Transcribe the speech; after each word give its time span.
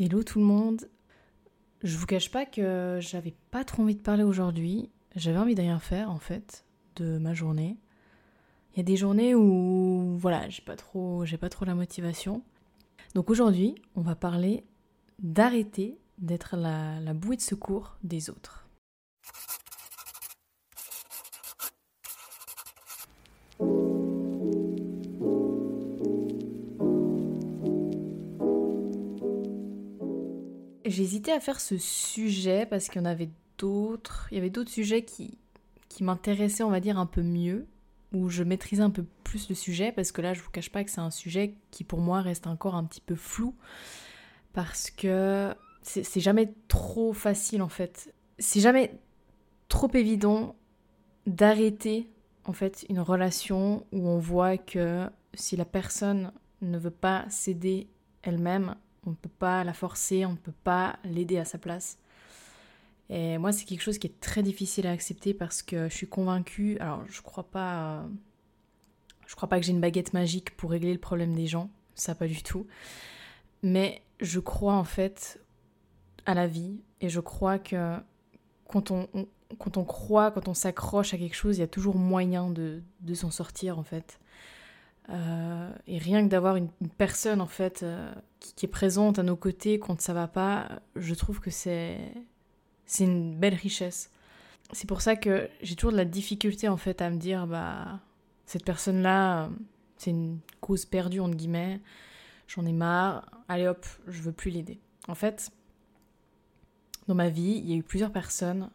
Hello 0.00 0.22
tout 0.22 0.38
le 0.38 0.44
monde. 0.44 0.88
Je 1.82 1.96
vous 1.96 2.06
cache 2.06 2.30
pas 2.30 2.46
que 2.46 2.98
j'avais 3.00 3.34
pas 3.50 3.64
trop 3.64 3.82
envie 3.82 3.96
de 3.96 4.00
parler 4.00 4.22
aujourd'hui. 4.22 4.90
J'avais 5.16 5.38
envie 5.38 5.56
de 5.56 5.60
rien 5.60 5.80
faire 5.80 6.08
en 6.08 6.20
fait 6.20 6.64
de 6.94 7.18
ma 7.18 7.34
journée. 7.34 7.76
Il 8.72 8.76
y 8.76 8.80
a 8.80 8.84
des 8.84 8.96
journées 8.96 9.34
où 9.34 10.16
voilà, 10.16 10.48
j'ai 10.50 10.62
pas 10.62 10.76
trop 10.76 11.24
j'ai 11.24 11.36
pas 11.36 11.48
trop 11.48 11.64
la 11.64 11.74
motivation. 11.74 12.44
Donc 13.16 13.28
aujourd'hui, 13.28 13.74
on 13.96 14.02
va 14.02 14.14
parler 14.14 14.62
d'arrêter 15.18 15.98
d'être 16.18 16.56
la, 16.56 17.00
la 17.00 17.12
bouée 17.12 17.34
de 17.34 17.40
secours 17.40 17.96
des 18.04 18.30
autres. 18.30 18.68
J'hésitais 30.88 31.32
à 31.32 31.40
faire 31.40 31.60
ce 31.60 31.76
sujet 31.78 32.66
parce 32.66 32.88
qu'il 32.88 33.00
y 33.00 33.02
en 33.02 33.08
avait 33.08 33.30
d'autres. 33.58 34.28
Il 34.30 34.36
y 34.36 34.38
avait 34.38 34.50
d'autres 34.50 34.70
sujets 34.70 35.04
qui, 35.04 35.38
qui 35.88 36.04
m'intéressaient, 36.04 36.62
on 36.62 36.70
va 36.70 36.80
dire, 36.80 36.98
un 36.98 37.06
peu 37.06 37.22
mieux, 37.22 37.66
où 38.12 38.28
je 38.28 38.42
maîtrisais 38.42 38.82
un 38.82 38.90
peu 38.90 39.04
plus 39.24 39.48
le 39.48 39.54
sujet, 39.54 39.92
parce 39.92 40.12
que 40.12 40.22
là, 40.22 40.34
je 40.34 40.40
vous 40.40 40.50
cache 40.50 40.70
pas 40.70 40.84
que 40.84 40.90
c'est 40.90 41.00
un 41.00 41.10
sujet 41.10 41.54
qui 41.70 41.84
pour 41.84 42.00
moi 42.00 42.20
reste 42.20 42.46
encore 42.46 42.74
un 42.74 42.84
petit 42.84 43.00
peu 43.00 43.14
flou, 43.14 43.54
parce 44.52 44.90
que 44.90 45.54
c'est 45.82 46.20
jamais 46.20 46.52
trop 46.68 47.12
facile 47.12 47.62
en 47.62 47.68
fait. 47.68 48.14
C'est 48.38 48.60
jamais 48.60 48.98
trop 49.68 49.90
évident 49.94 50.54
d'arrêter 51.26 52.10
en 52.44 52.52
fait 52.52 52.84
une 52.88 53.00
relation 53.00 53.86
où 53.92 54.06
on 54.08 54.18
voit 54.18 54.58
que 54.58 55.08
si 55.34 55.56
la 55.56 55.64
personne 55.64 56.32
ne 56.60 56.78
veut 56.78 56.90
pas 56.90 57.24
céder 57.30 57.88
elle-même, 58.22 58.74
on 59.08 59.12
ne 59.12 59.16
peut 59.16 59.30
pas 59.38 59.64
la 59.64 59.72
forcer, 59.72 60.26
on 60.26 60.32
ne 60.32 60.36
peut 60.36 60.52
pas 60.64 60.98
l'aider 61.04 61.38
à 61.38 61.44
sa 61.44 61.58
place. 61.58 61.98
Et 63.10 63.38
moi, 63.38 63.52
c'est 63.52 63.64
quelque 63.64 63.80
chose 63.80 63.98
qui 63.98 64.06
est 64.06 64.20
très 64.20 64.42
difficile 64.42 64.86
à 64.86 64.90
accepter 64.90 65.32
parce 65.32 65.62
que 65.62 65.88
je 65.88 65.94
suis 65.94 66.08
convaincue. 66.08 66.76
Alors, 66.78 67.02
je 67.08 67.22
crois 67.22 67.44
pas. 67.44 68.06
Je 69.26 69.34
crois 69.34 69.48
pas 69.48 69.58
que 69.58 69.64
j'ai 69.64 69.72
une 69.72 69.80
baguette 69.80 70.12
magique 70.12 70.56
pour 70.56 70.70
régler 70.70 70.92
le 70.92 70.98
problème 70.98 71.34
des 71.34 71.46
gens. 71.46 71.70
Ça, 71.94 72.14
pas 72.14 72.26
du 72.26 72.42
tout. 72.42 72.66
Mais 73.62 74.02
je 74.20 74.40
crois 74.40 74.74
en 74.74 74.84
fait 74.84 75.40
à 76.26 76.34
la 76.34 76.46
vie 76.46 76.80
et 77.00 77.08
je 77.08 77.20
crois 77.20 77.58
que 77.58 77.96
quand 78.68 78.90
on, 78.90 79.08
quand 79.58 79.76
on 79.76 79.84
croit, 79.84 80.30
quand 80.30 80.48
on 80.48 80.54
s'accroche 80.54 81.14
à 81.14 81.18
quelque 81.18 81.34
chose, 81.34 81.56
il 81.56 81.60
y 81.60 81.64
a 81.64 81.68
toujours 81.68 81.96
moyen 81.96 82.50
de, 82.50 82.82
de 83.00 83.14
s'en 83.14 83.30
sortir 83.30 83.78
en 83.78 83.84
fait. 83.84 84.20
Euh, 85.10 85.72
et 85.86 85.98
rien 85.98 86.22
que 86.22 86.28
d'avoir 86.28 86.56
une, 86.56 86.68
personne 86.98 87.40
en 87.40 87.46
fait 87.46 87.82
euh, 87.82 88.12
qui, 88.40 88.66
est 88.66 88.68
présente 88.68 89.18
à 89.18 89.22
nos 89.22 89.36
côtés 89.36 89.78
quand 89.78 90.00
ça 90.00 90.12
va 90.12 90.28
pas, 90.28 90.80
je 90.96 91.14
trouve 91.14 91.40
que 91.40 91.50
c'est 91.50 91.98
c'est 92.84 93.04
une 93.04 93.36
belle 93.38 93.54
richesse. 93.54 94.10
C'est 94.72 94.86
pour 94.86 95.00
ça 95.00 95.16
que 95.16 95.48
j'ai 95.62 95.76
toujours 95.76 95.92
de 95.92 95.96
la 95.96 96.04
difficulté 96.04 96.68
en 96.68 96.76
fait 96.76 97.00
à 97.00 97.08
me 97.10 97.16
dire 97.16 97.46
bah 97.46 98.00
cette 98.44 98.64
personne 98.64 99.02
là 99.02 99.48
c'est 99.96 100.10
une 100.10 100.40
cause 100.60 100.84
perdue 100.84 101.20
entre 101.20 101.36
guillemets, 101.36 101.80
j'en 102.46 102.66
ai 102.66 102.72
marre, 102.72 103.30
allez 103.48 103.66
hop, 103.66 103.86
je 104.06 104.22
veux 104.22 104.32
plus 104.32 104.50
l'aider. 104.50 104.78
En 105.08 105.14
fait, 105.14 105.50
dans 107.08 107.14
ma 107.14 107.30
vie, 107.30 107.62
il 107.64 107.70
y 107.70 107.72
a 107.72 107.76
eu 107.76 107.82
plusieurs 107.82 108.12
personnes 108.12 108.70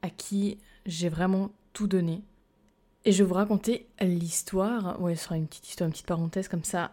à 0.00 0.10
qui 0.10 0.58
j'ai 0.86 1.10
vraiment 1.10 1.50
tout 1.74 1.86
donné 1.86 2.22
et 3.04 3.12
je 3.12 3.22
vais 3.22 3.28
vous 3.28 3.34
raconter 3.34 3.86
l'histoire. 4.00 5.00
Ouais, 5.00 5.14
ce 5.14 5.24
sera 5.24 5.36
une 5.36 5.46
petite 5.46 5.68
histoire, 5.68 5.86
une 5.86 5.92
petite 5.92 6.06
parenthèse 6.06 6.48
comme 6.48 6.64
ça. 6.64 6.92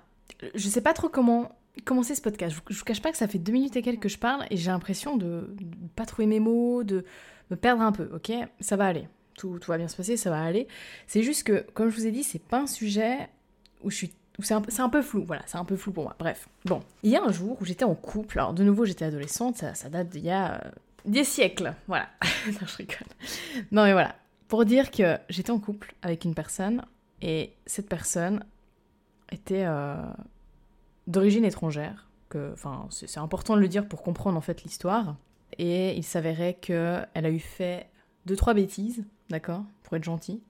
Je 0.56 0.68
sais 0.68 0.82
pas 0.82 0.94
trop 0.94 1.10
comment 1.10 1.56
commencer 1.86 2.16
ce 2.16 2.22
podcast. 2.22 2.56
Je, 2.70 2.78
vous 2.78 2.86
cache 2.86 3.02
pas 3.02 3.12
que 3.12 3.18
ça 3.18 3.28
fait 3.28 3.40
deux 3.40 3.52
minutes 3.52 3.76
et 3.76 3.82
quelques 3.82 4.04
que 4.04 4.10
je 4.10 4.18
parle 4.18 4.46
et 4.50 4.58
j'ai 4.58 4.72
l'impression 4.72 5.18
de, 5.18 5.50
de 5.60 5.66
pas 5.96 6.06
trouver 6.06 6.28
mes 6.28 6.40
mots, 6.40 6.84
de 6.84 7.06
me 7.52 7.56
perdre 7.56 7.82
un 7.82 7.92
peu. 7.92 8.10
Ok, 8.14 8.32
ça 8.60 8.76
va 8.76 8.88
aller. 8.88 9.08
Tout, 9.36 9.60
tout 9.60 9.72
va 9.72 9.78
bien 9.78 9.88
se 9.88 9.96
passer, 9.96 10.18
ça 10.18 10.30
va 10.30 10.42
aller. 10.42 10.68
C'est 11.08 11.24
juste 11.24 11.44
que, 11.44 11.66
comme 11.74 11.90
je 11.90 11.96
vous 11.96 12.06
ai 12.06 12.12
dit, 12.12 12.24
c'est 12.24 12.42
pas 12.42 12.62
un 12.62 12.68
sujet 12.68 13.30
où 13.81 13.90
je 13.90 13.96
suis 13.96 14.12
c'est 14.42 14.53
un, 14.53 14.64
un, 14.80 14.90
peu 14.90 15.02
flou, 15.02 15.24
voilà, 15.25 15.42
c'est 15.48 15.58
un 15.58 15.66
peu 15.66 15.75
flou 15.75 15.92
pour 15.92 16.03
moi. 16.03 16.16
Bref, 16.18 16.48
bon. 16.66 16.81
Il 17.03 17.12
y 17.12 17.16
a 17.16 17.24
un 17.24 17.31
jour 17.31 17.58
où 17.59 17.66
j'étais 17.66 17.86
en 17.86 17.96
couple, 17.96 18.40
alors 18.40 18.53
de 18.53 18.64
nouveau 18.64 18.86
j'étais 18.86 19.06
adolescente, 19.06 19.58
ça, 19.58 19.74
ça 19.74 19.90
date 19.90 20.09
d'il 20.09 20.24
y 20.24 20.30
a 20.30 20.56
euh, 20.56 20.69
des 21.06 21.24
siècles, 21.24 21.74
voilà. 21.88 22.08
non, 22.48 22.66
je 22.66 22.78
rigole. 22.78 22.98
Non 23.72 23.84
mais 23.84 23.94
voilà, 23.94 24.16
pour 24.50 24.66
dire 24.66 24.92
que 24.92 25.18
j'étais 25.30 25.52
en 25.52 25.60
couple 25.60 25.96
avec 26.02 26.26
une 26.26 26.34
personne 26.34 26.84
et 27.22 27.54
cette 27.66 27.88
personne 27.88 28.44
était 29.32 29.64
euh, 29.66 29.96
d'origine 31.08 31.46
étrangère. 31.46 32.10
Que, 32.30 32.52
enfin, 32.54 32.88
c'est 32.90 33.20
important 33.20 33.56
de 33.56 33.62
le 33.62 33.68
dire 33.68 33.88
pour 33.88 34.04
comprendre 34.04 34.38
en 34.38 34.42
fait 34.42 34.64
l'histoire. 34.64 35.16
Et 35.58 35.96
il 35.96 36.04
s'avérait 36.04 36.56
que 36.56 37.00
elle 37.14 37.26
a 37.26 37.30
eu 37.30 37.40
fait 37.40 37.90
deux 38.26 38.36
trois 38.36 38.54
bêtises, 38.54 39.04
d'accord, 39.30 39.64
pour 39.84 39.96
être 39.96 40.04
gentil. 40.04 40.42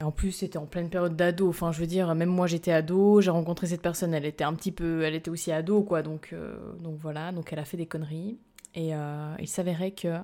Et 0.00 0.04
en 0.04 0.10
plus, 0.10 0.32
c'était 0.32 0.58
en 0.58 0.66
pleine 0.66 0.90
période 0.90 1.16
d'ado. 1.16 1.48
Enfin, 1.48 1.72
je 1.72 1.80
veux 1.80 1.86
dire, 1.86 2.14
même 2.14 2.28
moi, 2.28 2.46
j'étais 2.46 2.72
ado. 2.72 3.20
J'ai 3.20 3.30
rencontré 3.30 3.66
cette 3.68 3.82
personne. 3.82 4.12
Elle 4.12 4.24
était 4.26 4.44
un 4.44 4.54
petit 4.54 4.72
peu, 4.72 5.02
elle 5.02 5.14
était 5.14 5.30
aussi 5.30 5.52
ado, 5.52 5.82
quoi. 5.82 6.02
Donc, 6.02 6.30
euh, 6.32 6.56
donc 6.80 6.96
voilà. 6.98 7.32
Donc, 7.32 7.52
elle 7.52 7.58
a 7.58 7.64
fait 7.64 7.76
des 7.76 7.86
conneries. 7.86 8.38
Et 8.74 8.94
euh, 8.94 9.34
il 9.38 9.48
s'avérait 9.48 9.92
que 9.92 10.18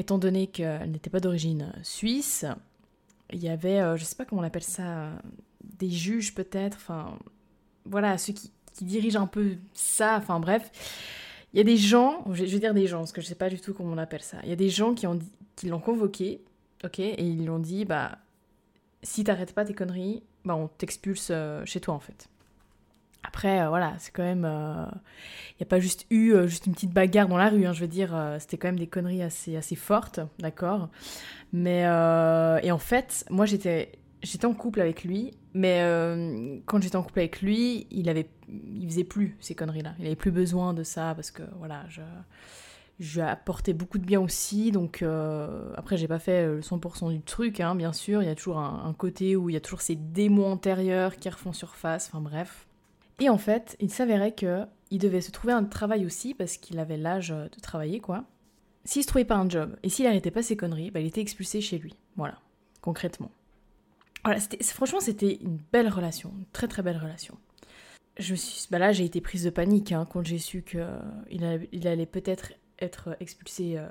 étant 0.00 0.18
donné 0.18 0.46
qu'elle 0.46 0.90
n'était 0.90 1.10
pas 1.10 1.20
d'origine 1.20 1.72
suisse, 1.82 2.44
il 3.32 3.38
y 3.38 3.48
avait, 3.48 3.80
euh, 3.80 3.96
je 3.96 4.04
sais 4.04 4.16
pas 4.16 4.24
comment 4.24 4.42
on 4.42 4.44
appelle 4.44 4.64
ça, 4.64 5.10
des 5.62 5.90
juges 5.90 6.34
peut-être, 6.34 6.76
enfin, 6.76 7.18
voilà, 7.84 8.18
ceux 8.18 8.32
qui, 8.32 8.50
dirigent 8.82 9.20
un 9.20 9.26
peu 9.26 9.56
ça, 9.74 10.16
enfin 10.16 10.40
bref. 10.40 10.70
Il 11.52 11.58
y 11.58 11.60
a 11.60 11.64
des 11.64 11.76
gens, 11.76 12.24
je 12.32 12.44
vais 12.44 12.58
dire 12.58 12.72
des 12.72 12.86
gens, 12.86 13.00
parce 13.00 13.12
que 13.12 13.20
je 13.20 13.26
sais 13.26 13.34
pas 13.34 13.50
du 13.50 13.60
tout 13.60 13.74
comment 13.74 13.92
on 13.92 13.98
appelle 13.98 14.22
ça. 14.22 14.38
Il 14.44 14.48
y 14.48 14.52
a 14.52 14.56
des 14.56 14.70
gens 14.70 14.94
qui 14.94 15.68
l'ont 15.68 15.80
convoqué, 15.80 16.40
ok, 16.82 16.98
et 16.98 17.22
ils 17.22 17.42
lui 17.42 17.50
ont 17.50 17.58
dit, 17.58 17.84
bah, 17.84 18.16
si 19.02 19.22
t'arrêtes 19.22 19.52
pas 19.52 19.66
tes 19.66 19.74
conneries, 19.74 20.22
bah, 20.46 20.56
on 20.56 20.68
t'expulse 20.68 21.28
euh, 21.30 21.62
chez 21.66 21.80
toi 21.80 21.92
en 21.92 22.00
fait. 22.00 22.28
Après, 23.22 23.60
euh, 23.60 23.68
voilà, 23.68 23.94
c'est 23.98 24.12
quand 24.12 24.22
même. 24.22 24.40
Il 24.40 24.46
euh, 24.46 24.86
n'y 25.60 25.62
a 25.62 25.66
pas 25.66 25.78
juste 25.78 26.06
eu 26.10 26.32
euh, 26.32 26.46
juste 26.46 26.66
une 26.66 26.72
petite 26.72 26.92
bagarre 26.92 27.28
dans 27.28 27.36
la 27.36 27.50
rue, 27.50 27.66
hein, 27.66 27.72
je 27.72 27.80
veux 27.80 27.88
dire, 27.88 28.16
c'était 28.38 28.56
quand 28.56 28.68
même 28.68 28.78
des 28.78 28.86
conneries 28.86 29.22
assez, 29.22 29.56
assez 29.56 29.76
fortes, 29.76 30.20
d'accord? 30.38 30.88
Mais. 31.52 31.80
et 32.62 32.70
en 32.72 32.78
fait, 32.78 33.24
moi 33.30 33.46
j'étais. 33.46 33.92
En 34.44 34.52
couple 34.52 34.82
avec 34.82 35.04
lui, 35.04 35.32
mais 35.54 35.80
quand 36.66 36.82
j'étais 36.82 36.96
en 36.96 37.02
couple 37.02 37.20
avec 37.20 37.40
lui, 37.40 37.86
il 37.90 38.06
avait, 38.10 38.28
il 38.50 38.86
faisait 38.86 39.04
plus 39.04 39.34
ces 39.40 39.54
conneries-là. 39.54 39.94
Il 39.98 40.04
avait 40.04 40.14
plus 40.14 40.30
besoin 40.30 40.74
de 40.74 40.82
ça 40.82 41.14
parce 41.14 41.30
que 41.30 41.42
voilà, 41.58 41.86
je, 41.88 42.02
je 42.98 43.14
lui 43.14 43.26
ai 43.26 43.30
apporté 43.30 43.72
beaucoup 43.72 43.96
de 43.96 44.04
bien 44.04 44.20
aussi. 44.20 44.72
Donc 44.72 45.02
après, 45.74 45.96
j'ai 45.96 46.06
pas 46.06 46.18
fait 46.18 46.44
le 46.44 46.60
100% 46.60 47.10
du 47.10 47.22
truc, 47.22 47.60
hein, 47.60 47.74
bien 47.74 47.94
sûr. 47.94 48.22
Il 48.22 48.26
y 48.26 48.30
a 48.30 48.34
toujours 48.34 48.58
un, 48.58 48.82
un, 48.84 48.92
côté 48.92 49.36
où 49.36 49.48
il 49.48 49.54
y 49.54 49.56
a 49.56 49.60
toujours 49.60 49.80
ces 49.80 49.96
démons 49.96 50.52
antérieurs 50.52 51.16
qui 51.16 51.30
refont 51.30 51.54
surface. 51.54 52.10
Enfin 52.12 52.20
bref. 52.20 52.66
Et 53.20 53.28
en 53.28 53.38
fait, 53.38 53.76
il 53.80 53.90
s'avérait 53.90 54.34
que 54.34 54.64
il 54.90 54.98
devait 54.98 55.20
se 55.20 55.30
trouver 55.30 55.52
un 55.52 55.64
travail 55.64 56.04
aussi 56.04 56.34
parce 56.34 56.56
qu'il 56.56 56.78
avait 56.78 56.96
l'âge 56.96 57.28
de 57.28 57.60
travailler, 57.62 58.00
quoi. 58.00 58.24
S'il 58.84 59.02
se 59.02 59.08
trouvait 59.08 59.24
pas 59.24 59.36
un 59.36 59.48
job 59.48 59.76
et 59.82 59.88
s'il 59.88 60.06
arrêtait 60.06 60.30
pas 60.30 60.42
ses 60.42 60.56
conneries, 60.56 60.90
bah, 60.90 61.00
il 61.00 61.06
était 61.06 61.20
expulsé 61.20 61.60
chez 61.60 61.78
lui. 61.78 61.94
Voilà, 62.16 62.38
concrètement. 62.80 63.30
Voilà, 64.24 64.40
franchement, 64.62 65.00
c'était 65.00 65.36
une 65.36 65.58
belle 65.72 65.88
relation, 65.88 66.32
une 66.36 66.46
très 66.52 66.68
très 66.68 66.82
belle 66.82 66.98
relation. 66.98 67.36
Je 68.18 68.34
suis, 68.34 68.66
bah 68.70 68.78
là, 68.78 68.92
j'ai 68.92 69.04
été 69.04 69.20
prise 69.20 69.44
de 69.44 69.50
panique 69.50 69.92
hein, 69.92 70.06
quand 70.10 70.24
j'ai 70.26 70.38
su 70.38 70.62
qu'il 70.62 71.44
allait, 71.44 71.68
il 71.72 71.86
allait 71.86 72.06
peut-être 72.06 72.52
être 72.80 73.16
expulsé 73.20 73.78
euh, 73.78 73.86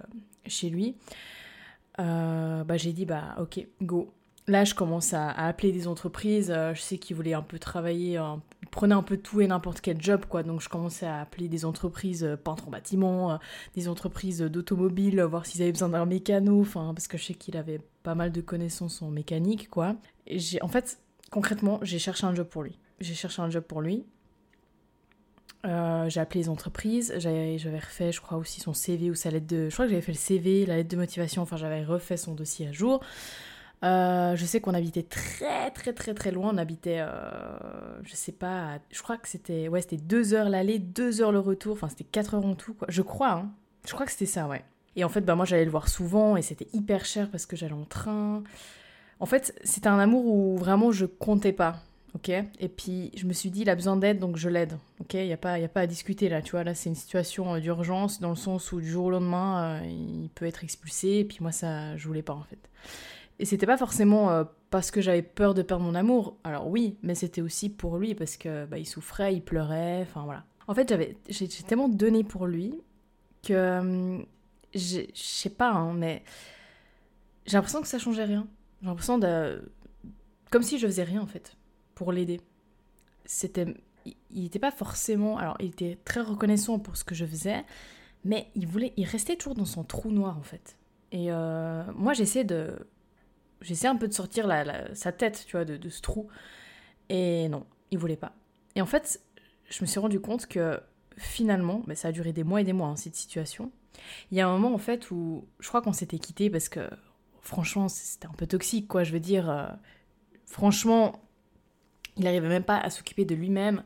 chez 0.46 0.69
lui. 0.69 0.96
Euh, 2.00 2.63
bah, 2.63 2.78
j'ai 2.78 2.94
dit, 2.94 3.06
bah 3.06 3.35
ok, 3.40 3.66
go. 3.81 4.13
Là, 4.47 4.63
je 4.63 4.73
commence 4.73 5.13
à, 5.13 5.29
appeler 5.29 5.72
des 5.72 5.88
entreprises. 5.88 6.51
Euh, 6.51 6.73
je 6.73 6.81
sais 6.81 6.97
qu'ils 6.97 7.16
voulaient 7.16 7.34
un 7.34 7.41
peu 7.41 7.59
travailler, 7.59 8.19
prenaient 8.79 8.95
un 8.95 9.03
peu 9.03 9.17
tout 9.17 9.41
et 9.41 9.47
n'importe 9.47 9.81
quel 9.81 10.01
job, 10.01 10.23
quoi. 10.25 10.41
Donc, 10.41 10.62
je 10.62 10.69
commençais 10.69 11.05
à 11.05 11.20
appeler 11.20 11.49
des 11.49 11.66
entreprises 11.66 12.23
euh, 12.23 12.37
peintres 12.37 12.70
en 12.70 12.72
bâtiment, 12.72 13.34
euh, 13.34 13.37
des 13.76 13.90
entreprises 13.90 14.40
d'automobile, 14.40 15.22
voir 15.23 15.46
s'ils 15.46 15.61
avaient 15.61 15.73
besoin 15.73 15.90
d'un 15.90 16.05
mécano, 16.05 16.61
enfin, 16.61 16.93
parce 16.96 17.09
que 17.09 17.17
je 17.17 17.26
sais 17.26 17.34
qu'il 17.34 17.58
avait 17.58 17.81
pas 18.03 18.16
mal 18.16 18.31
de 18.31 18.40
connaissances 18.40 19.02
en 19.02 19.09
mécanique, 19.09 19.70
quoi. 19.70 19.97
J'ai, 20.28 20.61
en 20.61 20.70
fait, 20.70 20.97
concrètement, 21.29 21.79
j'ai 21.81 21.99
cherché 21.99 22.26
un 22.26 22.34
job 22.34 22.47
pour 22.47 22.64
lui. 22.64 22.79
J'ai 23.02 23.16
cherché 23.16 23.41
un 23.41 23.49
job 23.49 23.66
pour 23.66 23.81
lui. 23.81 24.05
j'ai 25.66 26.20
appelé 26.22 26.40
les 26.40 26.47
entreprises, 26.47 27.14
j'avais, 27.17 27.58
refait, 27.58 28.14
je 28.14 28.22
crois, 28.22 28.37
aussi 28.37 28.61
son 28.61 28.73
CV 28.73 29.11
ou 29.11 29.16
sa 29.16 29.29
lettre 29.29 29.47
de. 29.47 29.67
Je 29.67 29.73
crois 29.73 29.87
que 29.87 29.91
j'avais 29.91 30.02
fait 30.02 30.14
le 30.14 30.17
CV, 30.17 30.66
la 30.66 30.78
lettre 30.78 30.90
de 30.90 30.96
motivation, 30.96 31.41
enfin, 31.41 31.58
j'avais 31.58 31.84
refait 31.84 32.16
son 32.16 32.34
dossier 32.34 32.70
à 32.70 32.72
jour. 32.72 33.02
Euh, 33.84 34.35
je 34.35 34.46
sais 34.46 34.59
qu'on 34.59 34.73
habitait 34.73 35.03
très 35.03 35.72
très 35.72 35.93
très 35.93 36.14
très 36.14 36.31
loin. 36.31 36.52
On 36.53 36.58
habitait, 36.58 36.97
euh, 36.99 37.59
je 38.03 38.14
sais 38.16 38.34
pas, 38.34 38.79
je 38.91 39.02
crois 39.02 39.17
que 39.17 39.28
c'était 39.29 39.70
ouais, 39.70 39.81
c'était 39.81 39.97
deux 39.97 40.34
heures 40.34 40.49
l'aller, 40.49 40.79
deux 40.79 41.22
heures 41.22 41.31
le 41.31 41.40
retour. 41.40 41.73
Enfin, 41.73 41.87
c'était 41.90 42.03
quatre 42.03 42.34
heures 42.35 42.46
en 42.46 42.55
tout, 42.55 42.73
quoi. 42.73 42.87
Je 42.91 43.02
crois, 43.02 43.31
hein. 43.31 43.52
Je 43.87 43.93
crois 43.93 44.05
que 44.05 44.11
c'était 44.11 44.26
ça, 44.26 44.47
ouais. 44.47 44.64
Et 44.97 45.03
en 45.05 45.09
fait, 45.09 45.22
bah 45.22 45.35
moi 45.35 45.46
j'allais 45.46 45.64
le 45.66 45.72
voir 45.72 45.87
souvent 45.87 46.35
et 46.35 46.41
c'était 46.41 46.67
hyper 46.73 47.05
cher 47.05 47.29
parce 47.31 47.46
que 47.46 47.55
j'allais 47.55 47.73
en 47.73 47.85
train. 47.85 48.43
En 49.20 49.26
fait, 49.26 49.58
c'était 49.64 49.87
un 49.90 49.99
amour 49.99 50.26
où 50.26 50.58
vraiment 50.58 50.91
je 50.91 51.05
comptais 51.05 51.53
pas. 51.53 51.78
ok? 52.16 52.29
Et 52.59 52.67
puis 52.70 53.11
je 53.16 53.26
me 53.26 53.34
suis 53.34 53.49
dit, 53.52 53.61
il 53.61 53.70
a 53.70 53.76
besoin 53.76 53.97
d'aide, 53.97 54.20
donc 54.20 54.37
je 54.37 54.49
l'aide, 54.49 54.78
ok? 54.99 55.14
Il 55.16 55.26
n'y 55.28 55.34
a, 55.34 55.37
pas, 55.37 55.53
a 55.53 55.67
pas 55.67 55.81
à 55.81 55.87
discuter 55.87 56.29
là, 56.29 56.41
tu 56.41 56.52
vois. 56.52 56.64
Là, 56.64 56.76
c'est 56.76 56.90
une 56.90 56.96
situation 56.96 57.55
euh, 57.55 57.59
d'urgence 57.59 58.20
dans 58.20 58.29
le 58.29 58.35
sens 58.35 58.72
où 58.72 58.81
du 58.81 58.90
jour 58.90 59.05
au 59.05 59.09
lendemain, 59.11 59.81
il 59.85 60.29
peut 60.35 60.46
être 60.46 60.64
expulsé, 60.64 61.20
et 61.20 61.26
puis 61.26 61.37
moi, 61.41 61.52
ça, 61.52 61.96
je 61.97 62.08
voulais 62.08 62.22
pas 62.23 62.34
en 62.34 62.43
fait. 62.43 62.59
Et 63.40 63.46
c'était 63.46 63.66
pas 63.66 63.78
forcément 63.78 64.30
euh, 64.30 64.44
parce 64.70 64.91
que 64.91 65.02
j'avais 65.02 65.22
peur 65.22 65.53
de 65.53 65.62
perdre 65.62 65.84
mon 65.84 65.96
amour, 65.96 66.38
alors 66.44 66.68
oui, 66.68 66.97
mais 67.02 67.16
c'était 67.16 67.41
aussi 67.41 67.70
pour 67.70 67.97
lui 67.97 68.14
parce 68.14 68.36
que 68.38 68.66
bah, 68.66 68.78
il 68.78 68.86
souffrait, 68.86 69.34
il 69.34 69.41
pleurait, 69.41 70.02
enfin 70.02 70.24
voilà. 70.24 70.44
En 70.68 70.76
fait, 70.76 70.90
j'avais, 70.90 71.18
j'ai, 71.30 71.47
tellement 71.47 71.90
donné 71.90 72.24
pour 72.24 72.46
lui 72.46 72.76
que 73.41 73.80
hum, 73.80 74.26
je 74.76 75.02
sais 75.14 75.50
pas, 75.50 75.72
hein, 75.72 75.94
mais 75.94 76.24
j'ai 77.46 77.58
l'impression 77.58 77.82
que 77.82 77.88
ça 77.88 77.97
changeait 77.97 78.26
rien. 78.26 78.47
J'ai 78.82 78.88
l'impression 78.88 79.18
de. 79.18 79.72
Comme 80.52 80.64
si 80.64 80.78
je 80.78 80.86
faisais 80.88 81.03
rien 81.03 81.22
en 81.22 81.28
fait, 81.28 81.56
pour 81.96 82.12
l'aider. 82.12 82.41
C'était. 83.26 83.74
Il 84.32 84.44
n'était 84.44 84.59
pas 84.59 84.72
forcément. 84.72 85.38
Alors, 85.38 85.58
il 85.59 85.68
était 85.68 85.97
très 86.06 86.22
reconnaissant 86.22 86.80
pour 86.80 86.97
ce 86.97 87.03
que 87.03 87.16
je 87.16 87.26
faisais, 87.26 87.64
mais 88.24 88.50
il 88.56 88.68
voulait. 88.68 88.94
Il 88.97 89.06
restait 89.06 89.36
toujours 89.36 89.56
dans 89.56 89.66
son 89.66 89.84
trou 89.84 90.12
noir 90.12 90.38
en 90.38 90.44
fait. 90.44 90.78
Et 91.12 91.32
euh, 91.32 91.84
moi, 91.96 92.14
j'essaie 92.14 92.44
de. 92.44 92.76
J'essaie 93.61 93.88
un 93.88 93.96
peu 93.96 94.08
de 94.08 94.14
sortir 94.14 94.47
la, 94.47 94.94
sa 94.96 95.11
tête, 95.11 95.44
tu 95.46 95.58
vois, 95.58 95.66
de, 95.66 95.90
ce 95.90 96.02
trou. 96.02 96.28
Et 97.09 97.50
non, 97.50 97.66
il 97.91 97.97
voulait 97.97 98.16
pas. 98.16 98.34
Et 98.76 98.82
en 98.82 98.85
fait, 98.85 99.22
je 99.70 99.82
me 99.82 99.88
suis 99.88 100.00
rendu 100.00 100.20
compte 100.20 100.46
que 100.47 100.79
finalement, 101.17 101.84
mais 101.88 101.96
ça 101.96 102.09
a 102.09 102.11
duré 102.11 102.32
des 102.32 102.44
mois 102.44 102.61
et 102.61 102.64
des 102.64 102.73
mois, 102.73 102.88
hein, 102.88 102.96
cette 102.96 103.16
situation. 103.16 103.72
Il 104.32 104.38
y 104.38 104.41
a 104.41 104.47
un 104.47 104.52
moment 104.58 104.73
en 104.73 104.78
fait 104.78 105.11
où 105.11 105.47
je 105.59 105.67
crois 105.67 105.82
qu'on 105.82 105.94
s'était 105.94 106.20
quitté 106.20 106.50
parce 106.50 106.70
que 106.70 106.90
franchement, 107.41 107.90
c'était 107.90 108.28
un 108.28 108.34
peu 108.34 108.47
toxique, 108.47 108.88
quoi. 108.88 109.03
Je 109.03 109.11
veux 109.11 109.20
dire, 109.20 109.50
euh, 109.50 109.67
franchement, 110.46 111.22
il 112.17 112.23
n'arrivait 112.23 112.47
même 112.47 112.64
pas 112.64 112.78
à 112.78 112.90
s'occuper 112.90 113.26
de 113.26 113.35
lui-même. 113.35 113.84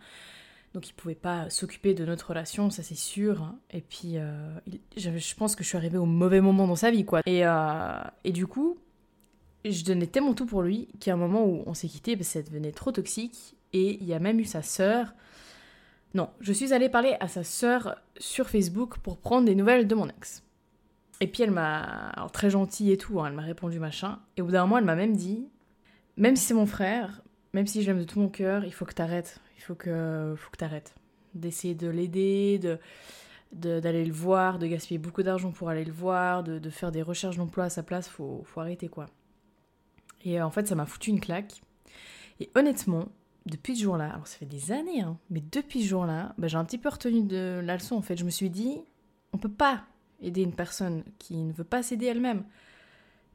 Donc 0.73 0.89
il 0.89 0.93
pouvait 0.93 1.13
pas 1.13 1.51
s'occuper 1.51 1.93
de 1.93 2.03
notre 2.03 2.29
relation, 2.29 2.71
ça 2.71 2.81
c'est 2.81 2.95
sûr. 2.95 3.53
Et 3.69 3.81
puis 3.81 4.17
euh, 4.17 4.59
je, 4.97 5.35
pense 5.35 5.55
que 5.55 5.63
je 5.63 5.69
suis 5.69 5.77
arrivée 5.77 5.99
au 5.99 6.05
mauvais 6.05 6.41
moment 6.41 6.67
dans 6.67 6.75
sa 6.75 6.89
vie, 6.89 7.05
quoi. 7.05 7.21
Et, 7.27 7.45
euh, 7.45 7.99
et 8.23 8.31
du 8.31 8.47
coup, 8.47 8.79
je 9.71 9.83
donnais 9.85 10.07
tellement 10.07 10.33
tout 10.33 10.45
pour 10.45 10.61
lui 10.61 10.87
qu'à 10.99 11.13
un 11.13 11.17
moment 11.17 11.45
où 11.45 11.63
on 11.65 11.73
s'est 11.73 11.87
quitté, 11.87 12.21
ça 12.23 12.41
devenait 12.41 12.71
trop 12.71 12.91
toxique. 12.91 13.55
Et 13.71 13.97
il 14.01 14.05
y 14.05 14.13
a 14.13 14.19
même 14.19 14.39
eu 14.39 14.45
sa 14.45 14.61
sœur. 14.61 15.13
Non, 16.13 16.29
je 16.41 16.53
suis 16.53 16.73
allée 16.73 16.89
parler 16.89 17.15
à 17.19 17.27
sa 17.27 17.43
sœur 17.43 17.95
sur 18.17 18.49
Facebook 18.49 18.99
pour 18.99 19.17
prendre 19.17 19.45
des 19.45 19.55
nouvelles 19.55 19.87
de 19.87 19.95
mon 19.95 20.07
ex. 20.09 20.43
Et 21.21 21.27
puis 21.27 21.43
elle 21.43 21.51
m'a, 21.51 22.13
très 22.33 22.49
gentille 22.49 22.91
et 22.91 22.97
tout, 22.97 23.19
hein, 23.19 23.27
elle 23.27 23.33
m'a 23.33 23.41
répondu 23.41 23.79
machin. 23.79 24.19
Et 24.37 24.41
au 24.41 24.45
bout 24.45 24.51
d'un 24.51 24.63
moment, 24.63 24.77
elle 24.77 24.83
m'a 24.83 24.95
même 24.95 25.15
dit, 25.15 25.47
même 26.17 26.35
si 26.35 26.45
c'est 26.45 26.53
mon 26.53 26.65
frère, 26.65 27.23
même 27.53 27.65
si 27.65 27.81
je 27.81 27.87
l'aime 27.87 27.99
de 27.99 28.03
tout 28.03 28.19
mon 28.19 28.29
cœur, 28.29 28.65
il 28.65 28.73
faut 28.73 28.85
que 28.85 28.93
t'arrêtes. 28.93 29.39
Il 29.57 29.63
faut 29.63 29.75
que, 29.75 30.35
faut 30.37 30.51
que 30.51 30.57
t'arrêtes. 30.57 30.93
D'essayer 31.33 31.73
de 31.73 31.87
l'aider, 31.87 32.59
de 32.59 32.79
d'aller 33.53 34.03
le 34.03 34.11
voir, 34.11 34.57
de 34.57 34.65
gaspiller 34.65 34.97
beaucoup 34.97 35.21
d'argent 35.21 35.51
pour 35.51 35.69
aller 35.69 35.85
le 35.85 35.91
voir, 35.91 36.43
de, 36.43 36.69
faire 36.71 36.91
des 36.91 37.03
recherches 37.03 37.37
d'emploi 37.37 37.65
à 37.65 37.69
sa 37.69 37.83
place, 37.83 38.09
faut, 38.09 38.41
faut 38.45 38.61
arrêter 38.61 38.87
quoi. 38.87 39.05
Et 40.23 40.39
euh, 40.39 40.45
en 40.45 40.49
fait, 40.49 40.67
ça 40.67 40.75
m'a 40.75 40.85
foutu 40.85 41.09
une 41.09 41.19
claque. 41.19 41.61
Et 42.39 42.49
honnêtement, 42.55 43.09
depuis 43.45 43.75
ce 43.75 43.83
jour-là, 43.83 44.13
alors 44.13 44.27
ça 44.27 44.37
fait 44.37 44.45
des 44.45 44.71
années, 44.71 45.01
hein, 45.01 45.17
mais 45.29 45.41
depuis 45.51 45.83
ce 45.83 45.87
jour-là, 45.87 46.33
bah, 46.37 46.47
j'ai 46.47 46.57
un 46.57 46.65
petit 46.65 46.77
peu 46.77 46.89
retenu 46.89 47.23
de 47.23 47.61
la 47.63 47.75
leçon 47.75 47.95
en 47.95 48.01
fait. 48.01 48.17
Je 48.17 48.23
me 48.23 48.29
suis 48.29 48.49
dit, 48.49 48.81
on 49.33 49.37
peut 49.37 49.51
pas 49.51 49.83
aider 50.21 50.41
une 50.41 50.55
personne 50.55 51.03
qui 51.19 51.35
ne 51.37 51.51
veut 51.51 51.63
pas 51.63 51.83
s'aider 51.83 52.05
elle-même. 52.05 52.45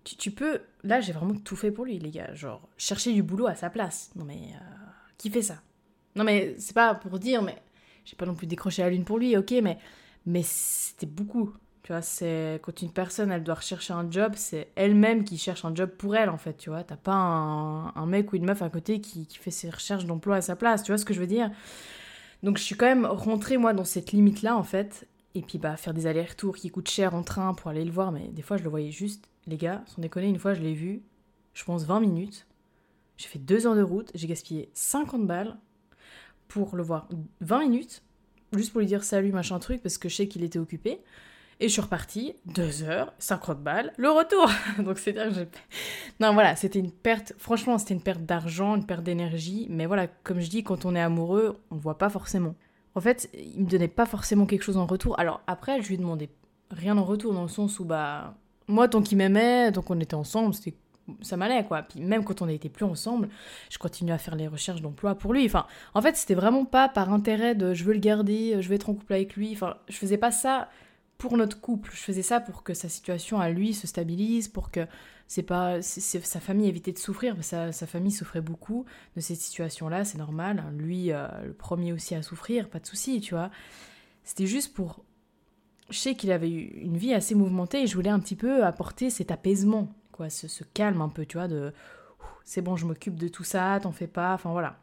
Tu, 0.04 0.30
peux. 0.30 0.62
Là, 0.84 1.00
j'ai 1.02 1.12
vraiment 1.12 1.34
tout 1.34 1.56
fait 1.56 1.70
pour 1.70 1.84
lui, 1.84 1.98
les 1.98 2.10
gars. 2.10 2.32
Genre, 2.34 2.66
chercher 2.78 3.12
du 3.12 3.22
boulot 3.22 3.46
à 3.46 3.54
sa 3.54 3.68
place. 3.68 4.10
Non, 4.16 4.24
mais. 4.24 4.38
Euh, 4.54 4.90
qui 5.18 5.28
fait 5.28 5.42
ça? 5.42 5.60
Non, 6.16 6.24
mais 6.24 6.54
c'est 6.58 6.72
pas 6.72 6.94
pour 6.94 7.18
dire, 7.18 7.42
mais. 7.42 7.56
J'ai 8.06 8.16
pas 8.16 8.24
non 8.24 8.34
plus 8.34 8.46
décroché 8.46 8.80
la 8.80 8.88
lune 8.88 9.04
pour 9.04 9.18
lui, 9.18 9.36
ok, 9.36 9.52
mais. 9.62 9.76
Mais 10.24 10.42
c'était 10.42 11.04
beaucoup. 11.04 11.52
Tu 11.88 11.94
vois, 11.94 12.02
c'est. 12.02 12.60
Quand 12.62 12.82
une 12.82 12.92
personne, 12.92 13.32
elle 13.32 13.42
doit 13.42 13.54
rechercher 13.54 13.94
un 13.94 14.10
job, 14.10 14.34
c'est 14.36 14.68
elle-même 14.74 15.24
qui 15.24 15.38
cherche 15.38 15.64
un 15.64 15.74
job 15.74 15.88
pour 15.88 16.14
elle, 16.16 16.28
en 16.28 16.36
fait, 16.36 16.54
tu 16.58 16.68
vois. 16.68 16.84
T'as 16.84 16.98
pas 16.98 17.14
un, 17.14 18.04
mec 18.04 18.30
ou 18.30 18.36
une 18.36 18.44
meuf 18.44 18.60
à 18.60 18.68
côté 18.68 19.00
qui, 19.00 19.26
qui 19.26 19.38
fait 19.38 19.50
ses 19.50 19.70
recherches 19.70 20.04
d'emploi 20.04 20.36
à 20.36 20.42
sa 20.42 20.54
place, 20.54 20.82
tu 20.82 20.92
vois 20.92 20.98
ce 20.98 21.06
que 21.06 21.14
je 21.14 21.20
veux 21.20 21.26
dire? 21.26 21.50
Donc 22.42 22.58
je 22.58 22.62
suis 22.62 22.74
quand 22.74 22.84
même 22.84 23.06
rentrée 23.06 23.56
moi 23.56 23.72
dans 23.72 23.86
cette 23.86 24.12
limite 24.12 24.42
là 24.42 24.54
en 24.54 24.64
fait 24.64 25.08
et 25.34 25.40
puis 25.40 25.56
bah 25.56 25.78
faire 25.78 25.94
des 25.94 26.06
allers-retours 26.06 26.56
qui 26.56 26.68
coûtent 26.68 26.90
cher 26.90 27.14
en 27.14 27.22
train 27.22 27.54
pour 27.54 27.70
aller 27.70 27.86
le 27.86 27.90
voir, 27.90 28.12
mais 28.12 28.28
des 28.28 28.42
fois 28.42 28.58
je 28.58 28.64
le 28.64 28.68
voyais 28.68 28.90
juste. 28.90 29.26
Les 29.46 29.56
gars, 29.56 29.82
sans 29.86 30.02
déconner, 30.02 30.28
une 30.28 30.38
fois 30.38 30.52
je 30.52 30.60
l'ai 30.60 30.74
vu, 30.74 31.00
je 31.54 31.64
pense 31.64 31.84
20 31.84 32.00
minutes. 32.00 32.46
J'ai 33.16 33.28
fait 33.28 33.38
deux 33.38 33.66
heures 33.66 33.76
de 33.76 33.82
route, 33.82 34.10
j'ai 34.14 34.26
gaspillé 34.26 34.68
50 34.74 35.26
balles 35.26 35.56
pour 36.48 36.76
le 36.76 36.82
voir 36.82 37.08
20 37.40 37.60
minutes, 37.60 38.02
juste 38.52 38.72
pour 38.72 38.80
lui 38.80 38.86
dire 38.86 39.04
salut, 39.04 39.32
machin 39.32 39.58
truc, 39.58 39.80
parce 39.80 39.96
que 39.96 40.10
je 40.10 40.16
sais 40.16 40.28
qu'il 40.28 40.44
était 40.44 40.58
occupé. 40.58 41.00
Et 41.60 41.66
je 41.66 41.72
suis 41.72 41.82
repartie, 41.82 42.34
deux 42.46 42.84
heures, 42.84 43.12
50 43.18 43.62
balles, 43.62 43.92
le 43.96 44.10
retour 44.10 44.48
Donc 44.84 44.98
c'est 44.98 45.12
dire 45.12 45.28
que 45.28 45.46
Non 46.20 46.32
voilà, 46.32 46.54
c'était 46.54 46.78
une 46.78 46.92
perte, 46.92 47.32
franchement 47.36 47.78
c'était 47.78 47.94
une 47.94 48.02
perte 48.02 48.22
d'argent, 48.22 48.76
une 48.76 48.86
perte 48.86 49.02
d'énergie, 49.02 49.66
mais 49.68 49.86
voilà, 49.86 50.06
comme 50.06 50.40
je 50.40 50.48
dis, 50.48 50.62
quand 50.62 50.84
on 50.84 50.94
est 50.94 51.00
amoureux, 51.00 51.58
on 51.70 51.76
voit 51.76 51.98
pas 51.98 52.10
forcément. 52.10 52.54
En 52.94 53.00
fait, 53.00 53.28
il 53.34 53.64
me 53.64 53.68
donnait 53.68 53.88
pas 53.88 54.06
forcément 54.06 54.46
quelque 54.46 54.62
chose 54.62 54.76
en 54.76 54.86
retour. 54.86 55.18
Alors 55.18 55.40
après, 55.46 55.82
je 55.82 55.88
lui 55.88 55.98
demandais 55.98 56.30
rien 56.70 56.96
en 56.96 57.04
retour 57.04 57.32
dans 57.32 57.42
le 57.42 57.48
sens 57.48 57.80
où 57.80 57.84
bah 57.84 58.34
moi 58.68 58.88
tant 58.88 59.02
qu'il 59.02 59.18
m'aimait, 59.18 59.72
tant 59.72 59.82
qu'on 59.82 59.98
était 59.98 60.14
ensemble, 60.14 60.54
c'était 60.54 60.76
ça 61.22 61.36
m'allait 61.36 61.64
quoi. 61.64 61.82
Puis 61.82 62.00
même 62.00 62.22
quand 62.22 62.42
on 62.42 62.46
n'était 62.46 62.68
plus 62.68 62.84
ensemble, 62.84 63.28
je 63.70 63.78
continuais 63.78 64.12
à 64.12 64.18
faire 64.18 64.36
les 64.36 64.46
recherches 64.46 64.82
d'emploi 64.82 65.14
pour 65.14 65.32
lui. 65.32 65.44
Enfin, 65.46 65.66
en 65.94 66.02
fait, 66.02 66.16
c'était 66.16 66.34
vraiment 66.34 66.64
pas 66.64 66.88
par 66.88 67.12
intérêt 67.12 67.54
de 67.54 67.74
je 67.74 67.84
veux 67.84 67.94
le 67.94 67.98
garder, 67.98 68.60
je 68.60 68.68
veux 68.68 68.74
être 68.74 68.90
en 68.90 68.94
couple 68.94 69.14
avec 69.14 69.34
lui. 69.34 69.52
Enfin, 69.52 69.76
je 69.88 69.96
faisais 69.96 70.18
pas 70.18 70.30
ça 70.30 70.68
pour 71.18 71.36
notre 71.36 71.60
couple. 71.60 71.90
Je 71.92 72.00
faisais 72.00 72.22
ça 72.22 72.40
pour 72.40 72.62
que 72.62 72.74
sa 72.74 72.88
situation 72.88 73.40
à 73.40 73.50
lui 73.50 73.74
se 73.74 73.86
stabilise, 73.86 74.48
pour 74.48 74.70
que 74.70 74.86
c'est 75.26 75.42
pas 75.42 75.82
sa 75.82 76.40
famille 76.40 76.68
évitait 76.68 76.92
de 76.92 76.98
souffrir. 76.98 77.36
Sa, 77.42 77.72
sa 77.72 77.86
famille 77.86 78.12
souffrait 78.12 78.40
beaucoup 78.40 78.86
de 79.16 79.20
cette 79.20 79.40
situation-là, 79.40 80.04
c'est 80.04 80.16
normal. 80.16 80.64
Lui, 80.78 81.12
euh, 81.12 81.26
le 81.44 81.52
premier 81.52 81.92
aussi 81.92 82.14
à 82.14 82.22
souffrir, 82.22 82.70
pas 82.70 82.78
de 82.78 82.86
souci, 82.86 83.20
tu 83.20 83.34
vois. 83.34 83.50
C'était 84.24 84.46
juste 84.46 84.72
pour. 84.72 85.04
Je 85.90 85.98
sais 85.98 86.14
qu'il 86.14 86.30
avait 86.32 86.50
eu 86.50 86.66
une 86.82 86.96
vie 86.96 87.14
assez 87.14 87.34
mouvementée 87.34 87.82
et 87.82 87.86
je 87.86 87.94
voulais 87.94 88.10
un 88.10 88.20
petit 88.20 88.36
peu 88.36 88.64
apporter 88.64 89.10
cet 89.10 89.30
apaisement, 89.30 89.88
quoi, 90.12 90.30
ce, 90.30 90.62
calme 90.74 91.00
un 91.00 91.08
peu, 91.08 91.26
tu 91.26 91.38
vois, 91.38 91.48
de 91.48 91.72
c'est 92.44 92.62
bon, 92.62 92.76
je 92.76 92.86
m'occupe 92.86 93.16
de 93.16 93.28
tout 93.28 93.44
ça, 93.44 93.78
t'en 93.82 93.92
fais 93.92 94.06
pas, 94.06 94.34
enfin 94.34 94.50
voilà. 94.50 94.78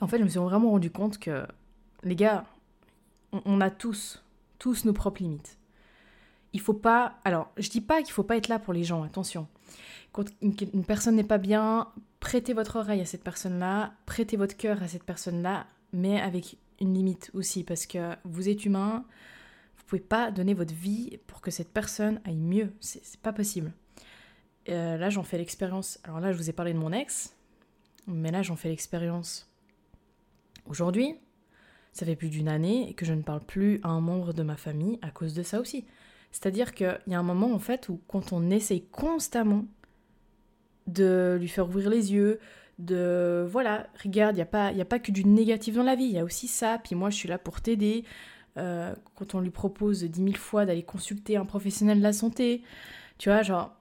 Et 0.00 0.02
en 0.02 0.06
fait, 0.06 0.18
je 0.18 0.24
me 0.24 0.28
suis 0.28 0.38
vraiment 0.38 0.70
rendu 0.70 0.90
compte 0.90 1.18
que, 1.18 1.44
les 2.04 2.16
gars, 2.16 2.44
on 3.32 3.60
a 3.60 3.70
tous 3.70 4.22
tous 4.62 4.84
nos 4.84 4.92
propres 4.92 5.24
limites. 5.24 5.58
Il 6.52 6.60
faut 6.60 6.72
pas. 6.72 7.18
Alors, 7.24 7.50
je 7.56 7.68
dis 7.68 7.80
pas 7.80 8.00
qu'il 8.00 8.12
faut 8.12 8.22
pas 8.22 8.36
être 8.36 8.46
là 8.46 8.60
pour 8.60 8.72
les 8.72 8.84
gens, 8.84 9.02
attention. 9.02 9.48
Quand 10.12 10.26
une, 10.40 10.84
personne 10.84 11.16
n'est 11.16 11.24
pas 11.24 11.38
bien, 11.38 11.88
prêtez 12.20 12.52
votre 12.52 12.76
oreille 12.76 13.00
à 13.00 13.04
cette 13.04 13.24
personne-là, 13.24 13.94
prêtez 14.06 14.36
votre 14.36 14.56
cœur 14.56 14.80
à 14.80 14.86
cette 14.86 15.02
personne-là, 15.02 15.66
mais 15.92 16.20
avec 16.20 16.58
une 16.80 16.94
limite 16.94 17.32
aussi, 17.34 17.64
parce 17.64 17.86
que 17.86 18.14
vous 18.22 18.48
êtes 18.48 18.64
humain, 18.64 19.04
vous 19.78 19.84
pouvez 19.84 20.02
pas 20.02 20.30
donner 20.30 20.54
votre 20.54 20.74
vie 20.74 21.18
pour 21.26 21.40
que 21.40 21.50
cette 21.50 21.72
personne 21.72 22.20
aille 22.24 22.36
mieux. 22.36 22.72
C'est 22.78 23.20
pas 23.20 23.32
possible. 23.32 23.72
Euh, 24.68 24.96
là, 24.96 25.10
j'en 25.10 25.24
fais 25.24 25.38
l'expérience. 25.38 25.98
Alors 26.04 26.20
là, 26.20 26.30
je 26.30 26.38
vous 26.38 26.50
ai 26.50 26.52
parlé 26.52 26.72
de 26.72 26.78
mon 26.78 26.92
ex, 26.92 27.34
mais 28.06 28.30
là, 28.30 28.42
j'en 28.42 28.54
fais 28.54 28.68
l'expérience 28.68 29.50
aujourd'hui, 30.66 31.16
ça 31.92 32.06
fait 32.06 32.16
plus 32.16 32.28
d'une 32.28 32.48
année 32.48 32.94
que 32.94 33.04
je 33.04 33.12
ne 33.12 33.22
parle 33.22 33.44
plus 33.44 33.80
à 33.82 33.88
un 33.88 34.00
membre 34.00 34.32
de 34.32 34.42
ma 34.42 34.56
famille 34.56 34.98
à 35.02 35.10
cause 35.10 35.34
de 35.34 35.42
ça 35.42 35.60
aussi. 35.60 35.84
C'est-à-dire 36.30 36.72
qu'il 36.72 36.98
y 37.06 37.14
a 37.14 37.18
un 37.18 37.22
moment 37.22 37.52
en 37.52 37.58
fait 37.58 37.88
où 37.88 38.00
quand 38.08 38.32
on 38.32 38.50
essaye 38.50 38.86
constamment 38.86 39.66
de 40.86 41.36
lui 41.38 41.48
faire 41.48 41.68
ouvrir 41.68 41.90
les 41.90 42.12
yeux, 42.12 42.40
de 42.78 43.46
voilà, 43.50 43.86
regarde, 44.02 44.34
il 44.34 44.38
n'y 44.38 44.42
a, 44.42 44.46
pas, 44.46 44.68
a 44.68 44.84
pas 44.84 44.98
que 44.98 45.12
du 45.12 45.24
négatif 45.24 45.74
dans 45.74 45.82
la 45.82 45.94
vie, 45.94 46.04
il 46.04 46.12
y 46.12 46.18
a 46.18 46.24
aussi 46.24 46.48
ça, 46.48 46.78
puis 46.82 46.94
moi 46.94 47.10
je 47.10 47.16
suis 47.16 47.28
là 47.28 47.38
pour 47.38 47.60
t'aider. 47.60 48.04
Euh, 48.58 48.94
quand 49.14 49.34
on 49.34 49.40
lui 49.40 49.50
propose 49.50 50.04
dix 50.04 50.20
mille 50.20 50.36
fois 50.36 50.66
d'aller 50.66 50.82
consulter 50.82 51.36
un 51.36 51.46
professionnel 51.46 51.98
de 51.98 52.02
la 52.02 52.12
santé, 52.12 52.62
tu 53.18 53.30
vois, 53.30 53.42
genre. 53.42 53.74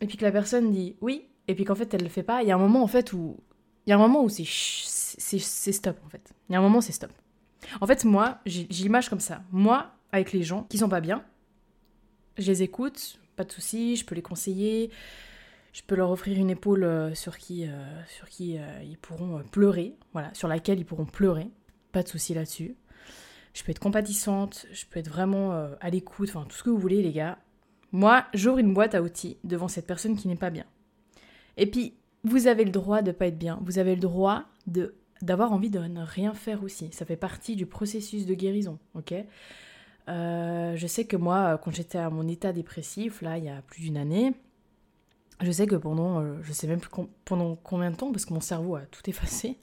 Et 0.00 0.06
puis 0.06 0.16
que 0.16 0.24
la 0.24 0.32
personne 0.32 0.70
dit 0.70 0.96
oui, 1.00 1.26
et 1.48 1.54
puis 1.54 1.64
qu'en 1.64 1.74
fait 1.74 1.92
elle 1.94 2.02
le 2.02 2.08
fait 2.08 2.22
pas, 2.22 2.42
il 2.42 2.48
y 2.48 2.52
a 2.52 2.54
un 2.54 2.58
moment 2.58 2.82
en 2.82 2.86
fait 2.86 3.12
où. 3.12 3.38
Il 3.86 3.90
y 3.90 3.92
a 3.92 3.96
un 3.96 3.98
moment 3.98 4.22
où 4.22 4.28
c'est 4.28 4.44
stop 4.44 5.96
en 6.04 6.08
fait. 6.08 6.32
Il 6.48 6.52
y 6.52 6.56
a 6.56 6.58
un 6.58 6.62
moment 6.62 6.80
c'est 6.80 6.92
stop. 6.92 7.10
En 7.80 7.86
fait, 7.86 8.04
moi, 8.04 8.38
j'ai 8.46 8.64
l'image 8.64 9.08
comme 9.08 9.20
ça. 9.20 9.42
Moi, 9.50 9.90
avec 10.12 10.32
les 10.32 10.42
gens 10.42 10.64
qui 10.64 10.78
sont 10.78 10.88
pas 10.88 11.00
bien, 11.00 11.24
je 12.38 12.46
les 12.46 12.62
écoute, 12.62 13.20
pas 13.36 13.44
de 13.44 13.52
soucis, 13.52 13.96
je 13.96 14.04
peux 14.04 14.14
les 14.14 14.22
conseiller, 14.22 14.90
je 15.72 15.82
peux 15.86 15.94
leur 15.94 16.10
offrir 16.10 16.38
une 16.38 16.50
épaule 16.50 16.84
euh, 16.84 17.14
sur 17.14 17.38
qui, 17.38 17.66
euh, 17.66 18.04
sur 18.06 18.28
qui 18.28 18.58
euh, 18.58 18.82
ils 18.84 18.98
pourront 18.98 19.42
pleurer, 19.50 19.96
voilà, 20.12 20.32
sur 20.34 20.48
laquelle 20.48 20.78
ils 20.78 20.84
pourront 20.84 21.06
pleurer, 21.06 21.48
pas 21.92 22.02
de 22.02 22.08
soucis 22.08 22.34
là-dessus. 22.34 22.76
Je 23.54 23.62
peux 23.62 23.70
être 23.70 23.78
compatissante, 23.78 24.66
je 24.72 24.84
peux 24.86 24.98
être 24.98 25.10
vraiment 25.10 25.52
à 25.78 25.90
l'écoute, 25.90 26.30
enfin 26.30 26.46
tout 26.48 26.56
ce 26.56 26.62
que 26.62 26.70
vous 26.70 26.78
voulez 26.78 27.02
les 27.02 27.12
gars. 27.12 27.36
Moi, 27.92 28.24
j'ouvre 28.32 28.56
une 28.56 28.72
boîte 28.72 28.94
à 28.94 29.02
outils 29.02 29.36
devant 29.44 29.68
cette 29.68 29.86
personne 29.86 30.16
qui 30.16 30.26
n'est 30.26 30.36
pas 30.36 30.48
bien. 30.48 30.64
Et 31.58 31.66
puis, 31.66 31.92
vous 32.24 32.46
avez 32.46 32.64
le 32.64 32.70
droit 32.70 33.02
de 33.02 33.12
pas 33.12 33.26
être 33.26 33.38
bien. 33.38 33.58
Vous 33.62 33.78
avez 33.78 33.94
le 33.94 34.00
droit 34.00 34.44
de 34.66 34.94
d'avoir 35.22 35.52
envie 35.52 35.70
de 35.70 35.78
ne 35.78 36.02
rien 36.02 36.34
faire 36.34 36.62
aussi. 36.62 36.90
Ça 36.92 37.06
fait 37.06 37.16
partie 37.16 37.56
du 37.56 37.64
processus 37.64 38.26
de 38.26 38.34
guérison, 38.34 38.78
ok? 38.94 39.14
Euh, 40.08 40.76
Je 40.76 40.86
sais 40.86 41.04
que 41.04 41.16
moi, 41.16 41.58
quand 41.62 41.70
j'étais 41.70 41.98
à 41.98 42.10
mon 42.10 42.26
état 42.28 42.52
dépressif, 42.52 43.22
là, 43.22 43.38
il 43.38 43.44
y 43.44 43.48
a 43.48 43.62
plus 43.62 43.82
d'une 43.82 43.96
année, 43.96 44.34
je 45.40 45.50
sais 45.50 45.66
que 45.66 45.76
pendant, 45.76 46.20
euh, 46.20 46.34
je 46.42 46.52
sais 46.52 46.66
même 46.66 46.80
plus 46.80 46.90
pendant 47.24 47.56
combien 47.56 47.90
de 47.90 47.96
temps, 47.96 48.10
parce 48.10 48.24
que 48.24 48.34
mon 48.34 48.40
cerveau 48.40 48.76
a 48.76 48.82
tout 48.82 49.08
effacé, 49.08 49.58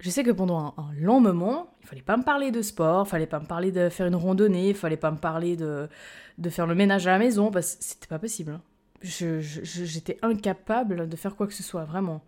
je 0.00 0.10
sais 0.10 0.22
que 0.22 0.30
pendant 0.30 0.74
un, 0.76 0.92
long 0.98 1.20
moment, 1.20 1.74
il 1.82 1.86
fallait 1.86 2.02
pas 2.02 2.18
me 2.18 2.22
parler 2.22 2.50
de 2.50 2.60
sport, 2.60 3.06
il 3.06 3.10
fallait 3.10 3.26
pas 3.26 3.40
me 3.40 3.46
parler 3.46 3.72
de 3.72 3.88
faire 3.88 4.06
une 4.06 4.16
randonnée, 4.16 4.68
il 4.70 4.74
fallait 4.74 4.98
pas 4.98 5.10
me 5.10 5.16
parler 5.16 5.56
de, 5.56 5.88
de 6.36 6.50
faire 6.50 6.66
le 6.66 6.74
ménage 6.74 7.06
à 7.06 7.12
la 7.12 7.18
maison, 7.18 7.50
parce 7.50 7.76
que 7.76 7.84
c'était 7.84 8.06
pas 8.06 8.18
possible. 8.18 8.52
Hein. 8.52 8.62
J'étais 9.02 10.18
incapable 10.22 11.08
de 11.08 11.16
faire 11.16 11.36
quoi 11.36 11.46
que 11.46 11.54
ce 11.54 11.62
soit, 11.62 11.84
vraiment. 11.84 12.22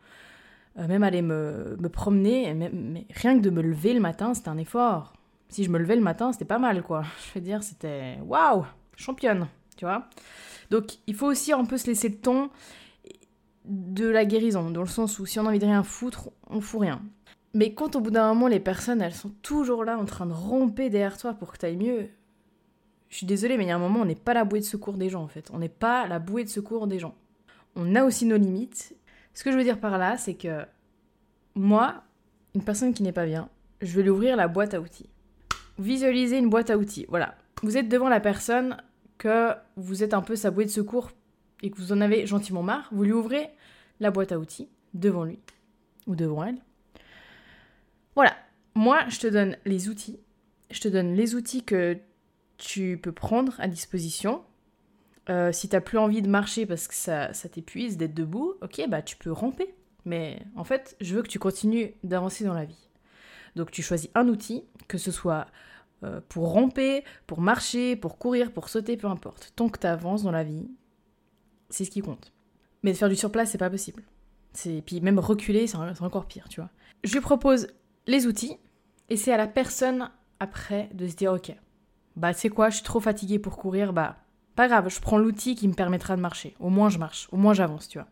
Euh, 0.79 0.87
même 0.87 1.03
aller 1.03 1.23
me, 1.23 1.77
me 1.79 1.89
promener, 1.89 2.53
mais 2.55 3.07
rien 3.15 3.37
que 3.37 3.43
de 3.43 3.51
me 3.51 3.63
lever 3.63 3.95
le 3.95 4.01
matin, 4.01 4.35
c'était 4.35 4.49
un 4.49 4.59
effort. 4.59 5.13
Si 5.49 5.65
je 5.65 5.71
me 5.71 5.79
levais 5.79 5.97
le 5.97 6.03
matin, 6.03 6.33
c'était 6.33 6.45
pas 6.45 6.59
mal, 6.59 6.83
quoi. 6.83 7.05
Je 7.29 7.39
veux 7.39 7.45
dire, 7.45 7.63
c'était 7.63 8.19
waouh, 8.25 8.65
championne, 8.97 9.49
tu 9.77 9.85
vois. 9.85 10.09
Donc, 10.71 10.99
il 11.07 11.15
faut 11.15 11.27
aussi 11.27 11.53
un 11.53 11.65
peu 11.65 11.79
se 11.79 11.87
laisser 11.87 12.09
le 12.09 12.17
ton 12.17 12.51
de 13.65 14.07
la 14.07 14.25
guérison, 14.25 14.71
dans 14.71 14.83
le 14.83 14.89
sens 14.89 15.19
où 15.19 15.27
si 15.27 15.39
on 15.39 15.47
a 15.47 15.49
envie 15.49 15.59
de 15.59 15.67
rien 15.67 15.83
foutre, 15.83 16.31
on 16.49 16.61
fout 16.61 16.81
rien. 16.81 17.03
Mais 17.55 17.75
quand 17.75 17.97
au 17.97 18.01
bout 18.01 18.11
d'un 18.11 18.29
moment, 18.29 18.49
les 18.49 18.61
personnes, 18.61 19.01
elles 19.01 19.15
sont 19.15 19.33
toujours 19.43 19.85
là 19.85 19.99
en 19.99 20.05
train 20.05 20.27
de 20.27 20.33
romper 20.33 20.91
derrière 20.91 21.17
toi 21.17 21.35
pour 21.35 21.53
que 21.53 21.59
tu 21.59 21.67
ailles 21.67 21.77
mieux, 21.77 22.09
je 23.09 23.17
suis 23.17 23.27
désolée, 23.27 23.57
mais 23.57 23.65
il 23.65 23.69
y 23.69 23.71
a 23.71 23.77
un 23.77 23.81
moment, 23.81 24.01
on 24.01 24.05
n'est 24.05 24.15
pas 24.15 24.35
la 24.35 24.45
bouée 24.45 24.61
de 24.61 24.65
secours 24.65 24.95
des 24.95 25.09
gens, 25.09 25.23
en 25.23 25.29
fait. 25.29 25.51
On 25.53 25.59
n'est 25.59 25.69
pas 25.69 26.07
la 26.07 26.19
bouée 26.19 26.45
de 26.45 26.51
secours 26.51 26.87
des 26.87 26.99
gens. 26.99 27.15
On 27.75 27.95
a 27.95 28.05
aussi 28.05 28.27
nos 28.27 28.37
limites. 28.37 28.95
Ce 29.39 29.45
que 29.45 29.53
je 29.53 29.57
veux 29.57 29.63
dire 29.63 29.79
par 29.79 29.99
là, 29.99 30.17
c'est 30.17 30.35
que 30.35 30.65
moi, 31.55 32.03
une 32.57 32.65
personne 32.65 32.93
qui 32.93 33.05
n'est 33.05 33.13
pas 33.13 33.25
bien, 33.25 33.49
je 33.81 33.95
vais 33.95 34.03
lui 34.03 34.11
ouvrir 34.11 34.35
la 34.35 34.49
boîte 34.49 34.75
à 34.75 34.81
outils. 34.81 35.09
Visualisez 35.79 36.39
une 36.39 36.51
boîte 36.51 36.71
à 36.71 36.77
outils. 36.77 37.07
Voilà. 37.09 37.37
Vous 37.63 37.77
êtes 37.77 37.89
devant 37.89 38.09
la 38.09 38.19
personne 38.19 38.79
que 39.17 39.53
vous 39.77 40.03
êtes 40.03 40.13
un 40.13 40.23
peu 40.23 40.35
sa 40.35 40.51
bouée 40.51 40.65
de 40.65 40.71
secours 40.71 41.13
et 41.63 41.71
que 41.71 41.77
vous 41.77 41.93
en 41.93 42.01
avez 42.01 42.27
gentiment 42.27 42.65
marre. 42.65 42.89
Vous 42.91 43.05
lui 43.05 43.13
ouvrez 43.13 43.49
la 44.01 44.11
boîte 44.11 44.33
à 44.33 44.41
outils 44.41 44.69
devant 44.93 45.23
lui 45.23 45.39
ou 46.09 46.17
devant 46.17 46.43
elle. 46.43 46.59
Voilà. 48.17 48.35
Moi, 48.75 49.05
je 49.09 49.21
te 49.21 49.29
donne 49.29 49.57
les 49.65 49.89
outils. 49.89 50.19
Je 50.73 50.81
te 50.81 50.89
donne 50.89 51.15
les 51.15 51.37
outils 51.37 51.63
que 51.63 51.97
tu 52.57 52.99
peux 53.01 53.13
prendre 53.13 53.55
à 53.61 53.69
disposition. 53.69 54.43
Euh, 55.31 55.53
si 55.53 55.69
t'as 55.69 55.81
plus 55.81 55.99
envie 55.99 56.23
de 56.23 56.29
marcher 56.29 56.65
parce 56.65 56.89
que 56.89 56.95
ça, 56.95 57.33
t'épuise 57.51 57.97
d'être 57.97 58.15
debout, 58.15 58.55
ok, 58.63 58.89
bah 58.89 59.03
tu 59.03 59.17
peux 59.17 59.33
ramper. 59.33 59.75
Mais 60.05 60.41
en 60.57 60.65
fait, 60.65 60.97
je 61.01 61.15
veux 61.15 61.23
que 61.23 61.29
tu 61.29 61.39
continues 61.39 61.93
d'avancer 62.03 62.45
dans 62.45 62.55
la 62.55 62.65
vie. 62.65 62.89
Donc 63.57 63.71
tu 63.71 63.83
choisis 63.83 64.11
un 64.15 64.29
outil, 64.29 64.65
que 64.87 64.97
ce 64.97 65.11
soit 65.11 65.47
euh, 66.05 66.21
pour 66.29 66.53
ramper, 66.53 67.05
pour 67.27 67.41
marcher, 67.41 67.97
pour 67.97 68.19
courir, 68.19 68.53
pour 68.53 68.69
sauter, 68.69 68.97
peu 68.97 69.09
importe. 69.09 69.53
Tant 69.55 69.69
que 69.69 69.79
tu 69.79 69.87
avances 69.87 70.23
dans 70.23 70.31
la 70.31 70.45
vie, 70.45 70.71
c'est 71.69 71.85
ce 71.85 71.91
qui 71.91 72.01
compte. 72.01 72.33
Mais 72.83 72.93
de 72.93 72.97
faire 72.97 73.09
du 73.09 73.17
surplace, 73.17 73.51
c'est 73.51 73.59
pas 73.59 73.71
possible. 73.71 74.05
C'est 74.55 74.83
puis 74.85 75.01
même 75.01 75.19
reculer, 75.19 75.67
c'est 75.67 75.77
encore 75.77 76.27
pire, 76.27 76.49
tu 76.49 76.61
vois. 76.61 76.71
Je 77.05 77.19
propose 77.19 77.69
les 78.07 78.27
outils 78.27 78.57
et 79.11 79.17
c'est 79.17 79.33
à 79.33 79.37
la 79.37 79.47
personne 79.47 80.11
après 80.41 80.89
de 80.95 81.07
se 81.07 81.17
dire 81.17 81.33
OK, 81.33 81.53
bah 82.17 82.33
c'est 82.33 82.49
quoi, 82.49 82.71
je 82.71 82.77
suis 82.77 82.85
trop 82.85 83.01
fatiguée 83.01 83.39
pour 83.39 83.57
courir, 83.59 83.93
bah 83.93 84.17
pas 84.59 84.67
grave, 84.67 84.89
je 84.89 85.01
prends 85.01 85.19
l'outil 85.19 85.55
qui 85.55 85.69
me 85.69 85.73
permettra 85.73 86.17
de 86.17 86.21
marcher. 86.21 86.57
Au 86.59 86.69
moins 86.69 86.89
je 86.89 86.99
marche, 86.99 87.29
au 87.31 87.37
moins 87.37 87.55
j'avance, 87.55 87.87
tu 87.87 87.99
vois. 87.99 88.09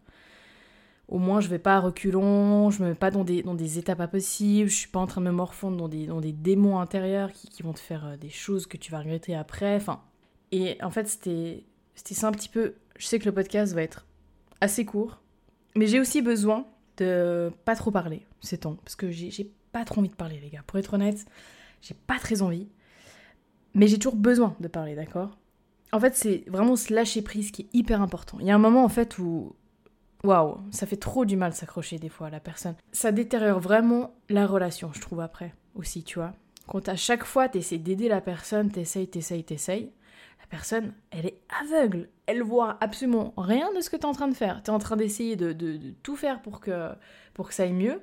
Au 1.09 1.19
moins 1.19 1.41
je 1.41 1.49
vais 1.49 1.59
pas 1.59 1.75
à 1.75 1.81
reculons, 1.81 2.71
je 2.71 2.85
me 2.85 2.91
mets 2.91 2.95
pas 2.95 3.11
dans 3.11 3.25
des, 3.25 3.43
dans 3.43 3.57
des 3.57 3.81
états 3.81 3.97
pas 3.97 4.07
possibles, 4.07 4.71
je 4.71 4.77
suis 4.77 4.89
pas 4.89 5.01
en 5.01 5.09
train 5.09 5.21
de 5.21 5.27
me 5.27 5.33
morfondre 5.33 5.77
dans 5.77 5.89
des, 5.89 6.07
dans 6.07 6.21
des 6.21 6.31
démons 6.31 6.79
intérieurs 6.79 7.33
qui, 7.33 7.49
qui 7.49 7.65
vont 7.65 7.73
te 7.73 7.81
faire 7.81 8.07
euh, 8.07 8.17
des 8.17 8.31
choses 8.31 8.69
que 8.69 8.77
tu 8.77 8.93
vas 8.93 9.01
regretter 9.01 9.35
après. 9.35 9.75
Enfin, 9.75 10.01
et 10.53 10.79
en 10.85 10.91
fait 10.91 11.09
c'était 11.09 11.65
ça 11.97 12.29
un 12.29 12.33
petit 12.33 12.49
peu. 12.49 12.75
Je 12.97 13.07
sais 13.07 13.19
que 13.19 13.25
le 13.25 13.33
podcast 13.35 13.75
va 13.75 13.83
être 13.83 14.07
assez 14.61 14.85
court, 14.85 15.21
mais 15.75 15.89
j'ai 15.89 15.99
aussi 15.99 16.23
besoin 16.23 16.65
de 16.99 17.51
pas 17.65 17.75
trop 17.75 17.91
parler 17.91 18.25
ces 18.41 18.59
temps, 18.59 18.77
parce 18.85 18.95
que 18.95 19.11
j'ai 19.11 19.51
pas 19.73 19.85
trop 19.85 19.99
envie 19.99 20.11
de 20.11 20.15
parler 20.15 20.39
les 20.41 20.51
gars. 20.51 20.63
Pour 20.65 20.79
être 20.79 20.95
honnête, 20.95 21.27
j'ai 21.83 21.97
pas 22.07 22.21
très 22.21 22.41
envie. 22.41 22.69
Mais 23.75 23.89
j'ai 23.89 23.99
toujours 23.99 24.15
besoin 24.15 24.55
de 24.61 24.69
parler, 24.69 24.95
d'accord? 24.95 25.37
En 25.93 26.01
fait, 26.01 26.15
c'est 26.15 26.45
vraiment 26.49 26.77
ce 26.77 26.93
lâcher 26.93 27.23
prise 27.23 27.51
qui 27.51 27.63
est 27.63 27.69
hyper 27.73 28.03
important. 28.03 28.39
Il 28.41 28.47
y 28.47 28.51
a 28.51 28.55
un 28.55 28.59
moment 28.59 28.85
en 28.85 28.89
fait 28.89 29.19
où 29.19 29.55
waouh, 30.25 30.59
ça 30.71 30.87
fait 30.87 30.97
trop 30.97 31.25
du 31.25 31.37
mal 31.37 31.53
s'accrocher 31.53 31.99
des 31.99 32.09
fois 32.09 32.27
à 32.27 32.31
la 32.31 32.41
personne. 32.41 32.75
Ça 32.93 33.13
détériore 33.13 33.61
vraiment 33.61 34.15
la 34.29 34.47
relation, 34.47 34.91
je 34.93 35.01
trouve 35.01 35.21
après 35.21 35.55
aussi, 35.75 36.03
tu 36.03 36.19
vois. 36.19 36.33
Quand 36.67 36.89
à 36.89 36.97
chaque 36.97 37.25
fois 37.25 37.49
t'essaies 37.49 37.79
d'aider 37.79 38.09
la 38.09 38.21
personne, 38.21 38.71
t'essayes, 38.71 39.09
t'essayes, 39.09 39.45
t'essayes, 39.45 39.93
la 40.41 40.47
personne, 40.49 40.93
elle 41.11 41.27
est 41.27 41.41
aveugle. 41.61 42.09
Elle 42.27 42.43
voit 42.43 42.77
absolument 42.81 43.33
rien 43.37 43.73
de 43.75 43.81
ce 43.81 43.91
que 43.91 43.97
t'es 43.97 44.05
en 44.05 44.13
train 44.13 44.29
de 44.29 44.35
faire. 44.35 44.63
T'es 44.63 44.71
en 44.71 44.79
train 44.79 44.97
d'essayer 44.97 45.37
de, 45.37 45.53
de, 45.53 45.79
tout 46.03 46.17
faire 46.17 46.43
pour 46.43 46.61
que, 46.61 46.91
pour 47.35 47.49
que 47.49 47.55
ça 47.55 47.65
aille 47.65 47.73
mieux. 47.73 48.01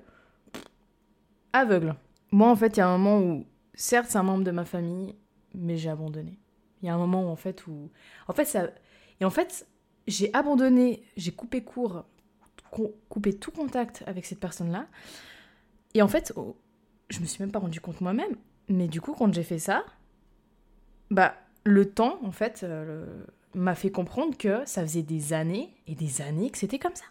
Aveugle. 1.51 1.95
Moi, 2.31 2.49
en 2.49 2.55
fait, 2.55 2.77
il 2.77 2.79
y 2.79 2.81
a 2.81 2.87
un 2.87 2.97
moment 2.97 3.19
où, 3.19 3.45
certes, 3.75 4.07
c'est 4.09 4.17
un 4.17 4.23
membre 4.23 4.43
de 4.43 4.51
ma 4.51 4.65
famille, 4.65 5.15
mais 5.53 5.77
j'ai 5.77 5.89
abandonné. 5.89 6.39
Il 6.83 6.87
y 6.87 6.89
a 6.89 6.93
un 6.93 6.97
moment 6.97 7.23
où, 7.23 7.29
en 7.29 7.35
fait, 7.35 7.65
où... 7.65 7.89
En 8.27 8.33
fait, 8.33 8.45
ça... 8.45 8.69
Et 9.19 9.25
en 9.25 9.29
fait, 9.29 9.65
j'ai 10.05 10.33
abandonné, 10.33 11.03
j'ai 11.15 11.31
coupé 11.31 11.63
court, 11.63 12.05
coupé 13.09 13.33
tout 13.33 13.51
contact 13.51 14.03
avec 14.05 14.25
cette 14.25 14.39
personne-là. 14.39 14.87
Et 15.93 16.01
en 16.01 16.07
fait, 16.07 16.33
oh, 16.35 16.57
je 17.09 17.19
me 17.19 17.25
suis 17.25 17.41
même 17.41 17.51
pas 17.51 17.59
rendu 17.59 17.79
compte 17.79 18.01
moi-même. 18.01 18.35
Mais 18.67 18.87
du 18.87 19.01
coup, 19.01 19.13
quand 19.13 19.33
j'ai 19.33 19.43
fait 19.43 19.59
ça, 19.59 19.85
bah, 21.09 21.35
le 21.63 21.89
temps, 21.89 22.19
en 22.23 22.31
fait, 22.31 22.61
euh, 22.63 23.23
m'a 23.53 23.75
fait 23.75 23.91
comprendre 23.91 24.37
que 24.37 24.61
ça 24.65 24.81
faisait 24.81 25.03
des 25.03 25.33
années 25.33 25.73
et 25.87 25.95
des 25.95 26.21
années 26.21 26.49
que 26.49 26.57
c'était 26.57 26.79
comme 26.79 26.95
ça. 26.95 27.05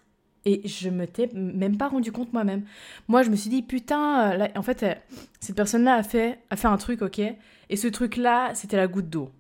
Et 0.45 0.67
je 0.67 0.91
me 0.91 1.07
t'ai 1.07 1.29
même 1.29 1.77
pas 1.77 1.89
rendu 1.89 2.11
compte 2.11 2.33
moi-même. 2.33 2.65
Moi, 3.07 3.23
je 3.23 3.31
me 3.31 3.37
suis 3.37 3.49
dit, 3.49 3.63
putain, 3.63 4.41
euh, 4.41 4.49
en 4.57 4.63
fait, 4.63 4.83
euh, 4.83 4.95
cette 5.41 5.55
personne-là 5.55 5.95
a 5.95 6.03
fait, 6.03 6.41
a 6.51 6.57
fait 6.57 6.69
un 6.69 6.77
truc, 6.77 7.01
ok 7.03 7.21
Et 7.21 7.77
ce 7.77 7.87
truc-là, 7.87 8.55
c'était 8.55 8.77
la 8.77 8.89
goutte 8.89 9.09
d'eau. 9.09 9.31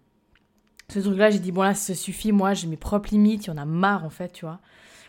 Ce 0.88 0.98
truc-là, 0.98 1.30
j'ai 1.30 1.38
dit, 1.38 1.52
bon, 1.52 1.62
là, 1.62 1.74
ça 1.74 1.94
suffit, 1.94 2.32
moi, 2.32 2.54
j'ai 2.54 2.66
mes 2.66 2.76
propres 2.76 3.10
limites, 3.10 3.46
il 3.46 3.48
y 3.48 3.50
en 3.50 3.56
a 3.56 3.64
marre, 3.64 4.04
en 4.04 4.10
fait, 4.10 4.32
tu 4.32 4.44
vois. 4.44 4.60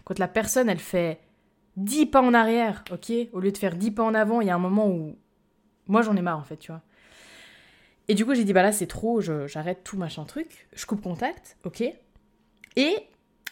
Quand 0.05 0.17
la 0.19 0.27
personne, 0.27 0.69
elle 0.69 0.79
fait 0.79 1.19
10 1.77 2.07
pas 2.07 2.21
en 2.21 2.33
arrière, 2.33 2.83
ok 2.91 3.11
Au 3.33 3.39
lieu 3.39 3.51
de 3.51 3.57
faire 3.57 3.75
10 3.75 3.91
pas 3.91 4.03
en 4.03 4.13
avant, 4.13 4.41
il 4.41 4.47
y 4.47 4.49
a 4.49 4.55
un 4.55 4.59
moment 4.59 4.89
où. 4.89 5.17
Moi, 5.87 6.01
j'en 6.01 6.15
ai 6.15 6.21
marre, 6.21 6.39
en 6.39 6.43
fait, 6.43 6.57
tu 6.57 6.71
vois. 6.71 6.81
Et 8.07 8.15
du 8.15 8.25
coup, 8.25 8.33
j'ai 8.35 8.43
dit, 8.43 8.53
bah 8.53 8.63
là, 8.63 8.71
c'est 8.71 8.87
trop, 8.87 9.21
j'arrête 9.21 9.83
tout 9.83 9.97
machin 9.97 10.23
truc, 10.25 10.67
je 10.73 10.85
coupe 10.85 11.01
contact, 11.01 11.57
ok 11.63 11.83
Et, 12.75 12.95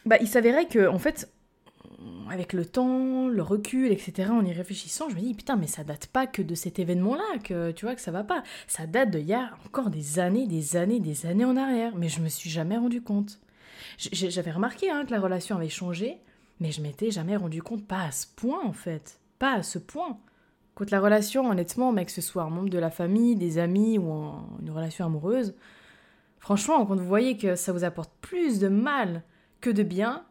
bah, 0.06 0.18
il 0.20 0.28
s'avérait 0.28 0.68
que, 0.68 0.88
en 0.88 1.00
fait, 1.00 1.32
avec 2.30 2.54
le 2.54 2.66
temps, 2.66 3.28
le 3.28 3.42
recul, 3.42 3.92
etc., 3.92 4.30
en 4.32 4.46
y 4.46 4.54
réfléchissant, 4.54 5.10
je 5.10 5.16
me 5.16 5.22
dis, 5.22 5.34
putain, 5.34 5.56
mais 5.56 5.68
ça 5.68 5.84
date 5.84 6.08
pas 6.08 6.28
que 6.28 6.42
de 6.42 6.56
cet 6.56 6.80
événement-là, 6.80 7.40
que 7.44 7.72
tu 7.72 7.86
vois 7.86 7.96
que 7.96 8.02
ça 8.02 8.12
va 8.12 8.24
pas. 8.24 8.44
Ça 8.68 8.88
date 8.88 9.12
d'il 9.12 9.26
y 9.26 9.34
a 9.34 9.52
encore 9.66 9.90
des 9.90 10.20
années, 10.20 10.48
des 10.48 10.76
années, 10.76 11.00
des 11.00 11.26
années 11.26 11.46
en 11.46 11.58
arrière. 11.58 11.96
Mais 11.96 12.10
je 12.10 12.22
me 12.22 12.30
suis 12.30 12.50
jamais 12.50 12.78
rendu 12.78 13.02
compte. 13.02 13.40
J'avais 13.98 14.52
remarqué 14.52 14.90
hein, 14.90 15.06
que 15.06 15.12
la 15.12 15.20
relation 15.20 15.58
avait 15.58 15.70
changé, 15.70 16.18
mais 16.60 16.72
je 16.72 16.82
m'étais 16.82 17.12
jamais 17.12 17.36
rendu 17.36 17.62
compte, 17.62 17.86
pas 17.86 18.04
à 18.04 18.12
ce 18.12 18.28
point 18.36 18.64
en 18.64 18.74
fait. 18.74 19.20
Pas 19.40 19.54
à 19.54 19.64
ce 19.64 19.80
point. 19.80 20.20
Quand 20.76 20.90
la 20.90 21.02
relation, 21.02 21.50
honnêtement, 21.50 21.92
mais 21.92 22.06
que 22.06 22.12
ce 22.12 22.22
soit 22.22 22.44
un 22.44 22.50
membre 22.50 22.70
de 22.70 22.80
la 22.80 22.90
famille, 22.90 23.36
des 23.36 23.58
amis 23.58 23.98
ou 23.98 24.12
une 24.62 24.72
relation 24.72 25.06
amoureuse, 25.06 25.54
franchement, 26.40 26.86
quand 26.86 26.96
vous 26.96 27.06
voyez 27.06 27.38
que 27.38 27.56
ça 27.56 27.74
vous 27.74 27.84
apporte 27.84 28.12
plus 28.22 28.60
de 28.60 28.70
mal 28.70 29.24
que 29.60 29.70
de 29.70 29.84
bien, 29.84 30.24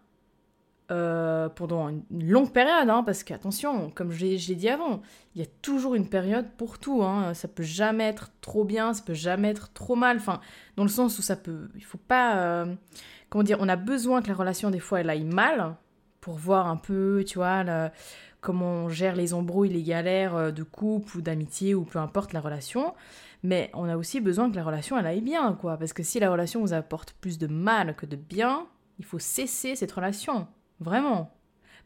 euh, 0.90 1.48
pendant 1.48 1.88
une 1.88 2.04
longue 2.10 2.52
période, 2.52 2.90
hein, 2.90 3.02
parce 3.04 3.22
qu'attention, 3.22 3.90
comme 3.90 4.10
je 4.10 4.24
l'ai 4.24 4.36
dit 4.36 4.68
avant, 4.68 5.02
il 5.34 5.40
y 5.40 5.44
a 5.44 5.48
toujours 5.62 5.94
une 5.94 6.08
période 6.08 6.46
pour 6.56 6.78
tout. 6.78 7.02
Hein, 7.02 7.32
ça 7.34 7.46
peut 7.46 7.62
jamais 7.62 8.04
être 8.04 8.30
trop 8.40 8.64
bien, 8.64 8.92
ça 8.92 9.02
peut 9.04 9.14
jamais 9.14 9.50
être 9.50 9.72
trop 9.72 9.94
mal. 9.94 10.16
Enfin, 10.16 10.40
dans 10.76 10.82
le 10.82 10.88
sens 10.88 11.18
où 11.18 11.22
ça 11.22 11.36
peut, 11.36 11.68
il 11.76 11.84
faut 11.84 11.98
pas, 11.98 12.38
euh, 12.38 12.74
comment 13.28 13.44
dire, 13.44 13.58
on 13.60 13.68
a 13.68 13.76
besoin 13.76 14.20
que 14.20 14.28
la 14.28 14.34
relation 14.34 14.70
des 14.70 14.80
fois 14.80 15.00
elle 15.00 15.10
aille 15.10 15.24
mal 15.24 15.76
pour 16.20 16.34
voir 16.34 16.66
un 16.66 16.76
peu, 16.76 17.24
tu 17.26 17.38
vois, 17.38 17.64
comment 18.40 18.84
on 18.84 18.88
gère 18.88 19.14
les 19.14 19.34
embrouilles, 19.34 19.70
les 19.70 19.82
galères 19.82 20.34
euh, 20.34 20.50
de 20.50 20.62
couple 20.62 21.18
ou 21.18 21.20
d'amitié 21.20 21.74
ou 21.74 21.84
peu 21.84 21.98
importe 21.98 22.32
la 22.32 22.40
relation. 22.40 22.94
Mais 23.42 23.70
on 23.74 23.88
a 23.88 23.96
aussi 23.96 24.20
besoin 24.20 24.50
que 24.50 24.56
la 24.56 24.64
relation 24.64 24.98
elle 24.98 25.06
aille 25.06 25.20
bien, 25.20 25.54
quoi. 25.54 25.76
Parce 25.76 25.92
que 25.92 26.02
si 26.02 26.20
la 26.20 26.30
relation 26.30 26.60
vous 26.60 26.72
apporte 26.72 27.12
plus 27.20 27.38
de 27.38 27.46
mal 27.46 27.94
que 27.96 28.06
de 28.06 28.16
bien, 28.16 28.66
il 28.98 29.04
faut 29.04 29.18
cesser 29.18 29.76
cette 29.76 29.92
relation. 29.92 30.46
Vraiment. 30.80 31.36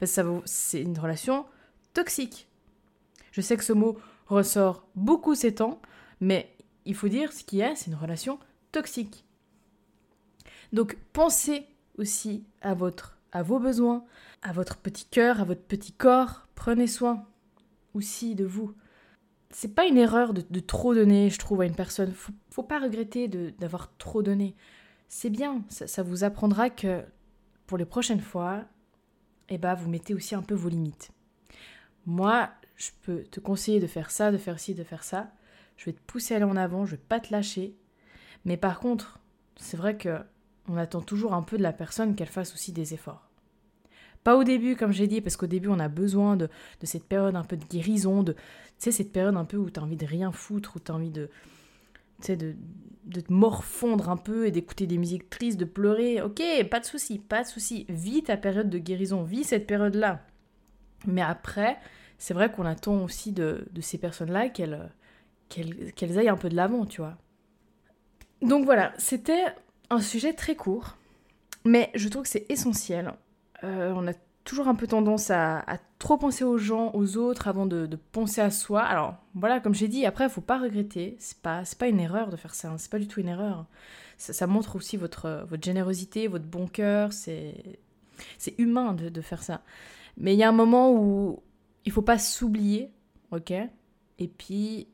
Parce 0.01 0.15
que 0.15 0.43
c'est 0.45 0.83
une 0.83 0.99
relation 0.99 1.47
toxique. 1.93 2.49
Je 3.33 3.41
sais 3.41 3.57
que 3.57 3.65
ce 3.65 3.73
mot 3.73 3.99
ressort 4.27 4.87
beaucoup 4.95 5.35
ces 5.35 5.55
temps, 5.55 5.81
mais 6.21 6.57
il 6.85 6.95
faut 6.95 7.09
dire 7.09 7.33
ce 7.33 7.45
qu'il 7.45 7.59
y 7.59 7.63
a, 7.63 7.75
c'est 7.77 7.91
une 7.91 7.97
relation 7.97 8.39
toxique. 8.73 9.25
Donc 10.73 10.97
pensez 11.13 11.67
aussi 11.99 12.45
à 12.61 12.75
votre 12.75 13.15
à 13.35 13.43
vos 13.43 13.59
besoins, 13.59 14.05
à 14.43 14.53
votre 14.53 14.79
petit 14.79 15.07
cœur, 15.07 15.41
à 15.41 15.45
votre 15.45 15.63
petit 15.63 15.93
corps. 15.93 16.47
Prenez 16.55 16.87
soin 16.87 17.27
aussi 17.93 18.35
de 18.35 18.45
vous. 18.45 18.75
C'est 19.51 19.75
pas 19.75 19.87
une 19.87 19.99
erreur 19.99 20.33
de, 20.33 20.61
trop 20.61 20.95
donner, 20.95 21.31
je 21.31 21.39
trouve, 21.39 21.61
à 21.61 21.67
une 21.67 21.75
personne. 21.75 22.13
Faut, 22.13 22.33
faut 22.51 22.63
pas 22.63 22.79
regretter 22.79 23.29
d'avoir 23.29 23.95
trop 23.99 24.23
donné. 24.23 24.55
C'est 25.09 25.31
bien, 25.31 25.63
ça, 25.69 26.03
vous 26.03 26.25
apprendra 26.25 26.71
que 26.71 27.03
pour 27.67 27.77
les 27.77 27.85
prochaines 27.85 28.21
fois, 28.21 28.65
eh 29.49 29.59
ben, 29.59 29.75
vous 29.75 29.89
mettez 29.89 30.15
aussi 30.15 30.35
un 30.35 30.43
peu 30.43 30.55
vos 30.55 30.69
limites. 30.69 31.11
Moi, 32.07 32.51
je 32.77 32.91
peux 33.03 33.23
te 33.25 33.41
conseiller 33.41 33.81
de 33.81 33.87
faire 33.87 34.11
ça, 34.11 34.33
de 34.33 34.39
faire 34.39 34.59
ci, 34.59 34.75
de 34.75 34.85
faire 34.85 35.05
ça. 35.05 35.31
Je 35.77 35.87
vais 35.87 35.93
te 35.93 36.01
pousser 36.07 36.35
à 36.35 36.37
aller 36.37 36.47
en 36.47 36.57
avant, 36.57 36.87
je 36.87 36.93
vais 36.93 37.03
pas 37.09 37.21
te 37.21 37.33
lâcher. 37.33 37.75
Mais 38.45 38.57
par 38.57 38.81
contre, 38.81 39.21
c'est 39.57 39.77
vrai 39.77 39.97
que 39.97 40.19
on 40.69 40.77
attend 40.77 41.03
toujours 41.03 41.35
un 41.35 41.43
peu 41.43 41.59
de 41.59 41.63
la 41.63 41.73
personne 41.73 42.15
qu'elle 42.15 42.29
fasse 42.29 42.55
aussi 42.55 42.73
des 42.73 42.95
efforts. 42.95 43.29
Pas 44.23 44.37
au 44.37 44.45
début, 44.45 44.77
comme 44.77 44.93
j'ai 44.93 45.07
dit, 45.07 45.21
parce 45.21 45.37
qu'au 45.37 45.47
début, 45.47 45.69
on 45.69 45.79
a 45.79 45.89
besoin 45.89 46.37
de, 46.37 46.49
cette 46.83 47.05
période 47.05 47.37
un 47.37 47.45
peu 47.45 47.59
de 47.59 47.65
guérison, 47.67 48.23
de, 48.23 48.35
cette 48.79 49.13
période 49.13 49.37
un 49.37 49.45
peu 49.45 49.59
où 49.59 49.69
tu 49.69 49.79
as 49.79 49.83
envie 49.83 49.97
de 49.97 50.07
rien 50.07 50.33
foutre, 50.33 50.77
où 50.77 50.81
tu 50.81 50.91
as 50.91 50.95
envie 50.95 51.11
de, 51.11 51.29
de, 52.29 52.55
de 53.05 53.21
te 53.21 53.33
morfondre 53.33 54.09
un 54.09 54.17
peu 54.17 54.47
et 54.47 54.51
d'écouter 54.51 54.87
des 54.87 54.99
musiques 54.99 55.29
tristes, 55.31 55.59
de 55.59 55.65
pleurer. 55.65 56.23
Ok, 56.23 56.43
pas 56.71 56.81
de 56.81 56.85
souci, 56.85 57.19
pas 57.19 57.43
de 57.43 57.49
souci. 57.49 57.87
Vis 57.89 58.23
ta 58.25 58.37
période 58.37 58.71
de 58.71 58.79
guérison, 58.79 59.23
vis 59.23 59.45
cette 59.45 59.67
période-là. 59.67 60.23
Mais 61.07 61.23
après, 61.23 61.79
c'est 62.19 62.35
vrai 62.35 62.51
qu'on 62.51 62.65
attend 62.65 63.03
aussi 63.03 63.33
de, 63.33 63.67
de 63.71 63.81
ces 63.81 63.99
personnes-là 63.99 64.49
qu'elles 64.49 66.19
aillent 66.19 66.29
un 66.29 66.37
peu 66.37 66.49
de 66.49 66.57
l'avant, 66.57 66.87
tu 66.87 67.01
vois. 67.01 67.19
Donc 68.41 68.65
voilà, 68.65 68.93
c'était 68.99 69.45
un 69.91 70.01
sujet 70.01 70.33
très 70.33 70.57
court, 70.57 70.97
mais 71.65 71.91
je 71.95 72.09
trouve 72.09 72.23
que 72.23 72.29
c'est 72.29 72.51
essentiel. 72.51 73.13
Euh, 73.63 73.93
on 73.95 74.07
a 74.07 74.13
toujours 74.45 74.69
un 74.69 74.75
peu 74.75 74.87
tendance 74.87 75.31
à, 75.31 75.65
trop 75.99 76.19
penser 76.19 76.45
aux 76.45 76.59
gens, 76.59 76.93
aux 76.95 77.17
autres, 77.17 77.49
avant 77.49 77.67
de, 77.67 77.89
penser 78.13 78.41
à 78.41 78.51
soi. 78.51 78.83
Alors 78.83 79.17
voilà, 79.35 79.61
comme 79.61 79.75
j'ai 79.75 79.89
dit, 79.89 80.07
après, 80.07 80.25
il 80.25 80.31
faut 80.31 80.41
pas 80.41 80.59
regretter. 80.59 81.17
C'est 81.19 81.39
pas, 81.39 81.63
pas 81.79 81.89
une 81.89 82.01
erreur 82.01 82.31
de 82.31 82.37
faire 82.37 82.55
ça. 82.55 82.71
Hein. 82.71 82.79
C'est 82.79 82.91
pas 82.91 82.99
du 82.99 83.09
tout 83.09 83.21
une 83.21 83.29
erreur. 83.29 83.67
Ça, 84.17 84.47
montre 84.47 84.77
aussi 84.77 84.97
votre, 84.97 85.47
votre 85.49 85.65
générosité, 85.65 86.29
votre 86.29 86.45
bon 86.45 86.69
cœur. 86.69 87.13
C'est, 87.13 87.79
humain 88.59 88.93
de, 88.93 89.09
de, 89.09 89.21
faire 89.21 89.43
ça. 89.43 89.63
Mais 90.17 90.35
il 90.35 90.39
y 90.39 90.45
a 90.45 90.49
un 90.49 90.53
moment 90.53 90.93
où 90.93 91.43
il 91.85 91.93
faut 91.93 92.03
pas 92.03 92.19
s'oublier, 92.19 92.93
ok? 93.33 93.53
Et 94.19 94.29
puis, 94.29 94.87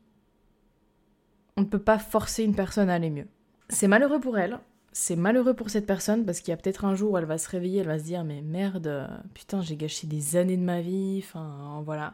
on 1.57 1.61
ne 1.61 1.65
peut 1.67 1.79
pas 1.79 1.99
forcer 1.99 2.43
une 2.43 2.55
personne 2.55 2.89
à 2.89 2.95
aller 2.95 3.11
mieux. 3.11 3.27
C'est 3.69 3.87
malheureux 3.87 4.19
pour 4.19 4.37
elle, 4.37 4.59
c'est 4.91 5.15
malheureux 5.15 5.53
pour 5.53 5.69
cette 5.69 5.85
personne 5.85 6.25
parce 6.25 6.39
qu'il 6.39 6.49
y 6.49 6.53
a 6.53 6.57
peut-être 6.57 6.85
un 6.85 6.95
jour 6.95 7.11
où 7.11 7.17
elle 7.17 7.25
va 7.25 7.37
se 7.37 7.49
réveiller, 7.49 7.79
elle 7.79 7.87
va 7.87 7.99
se 7.99 8.03
dire 8.03 8.23
mais 8.23 8.41
merde, 8.41 9.09
putain 9.33 9.61
j'ai 9.61 9.77
gâché 9.77 10.07
des 10.07 10.35
années 10.35 10.57
de 10.57 10.63
ma 10.63 10.81
vie, 10.81 11.23
enfin 11.23 11.81
voilà. 11.85 12.13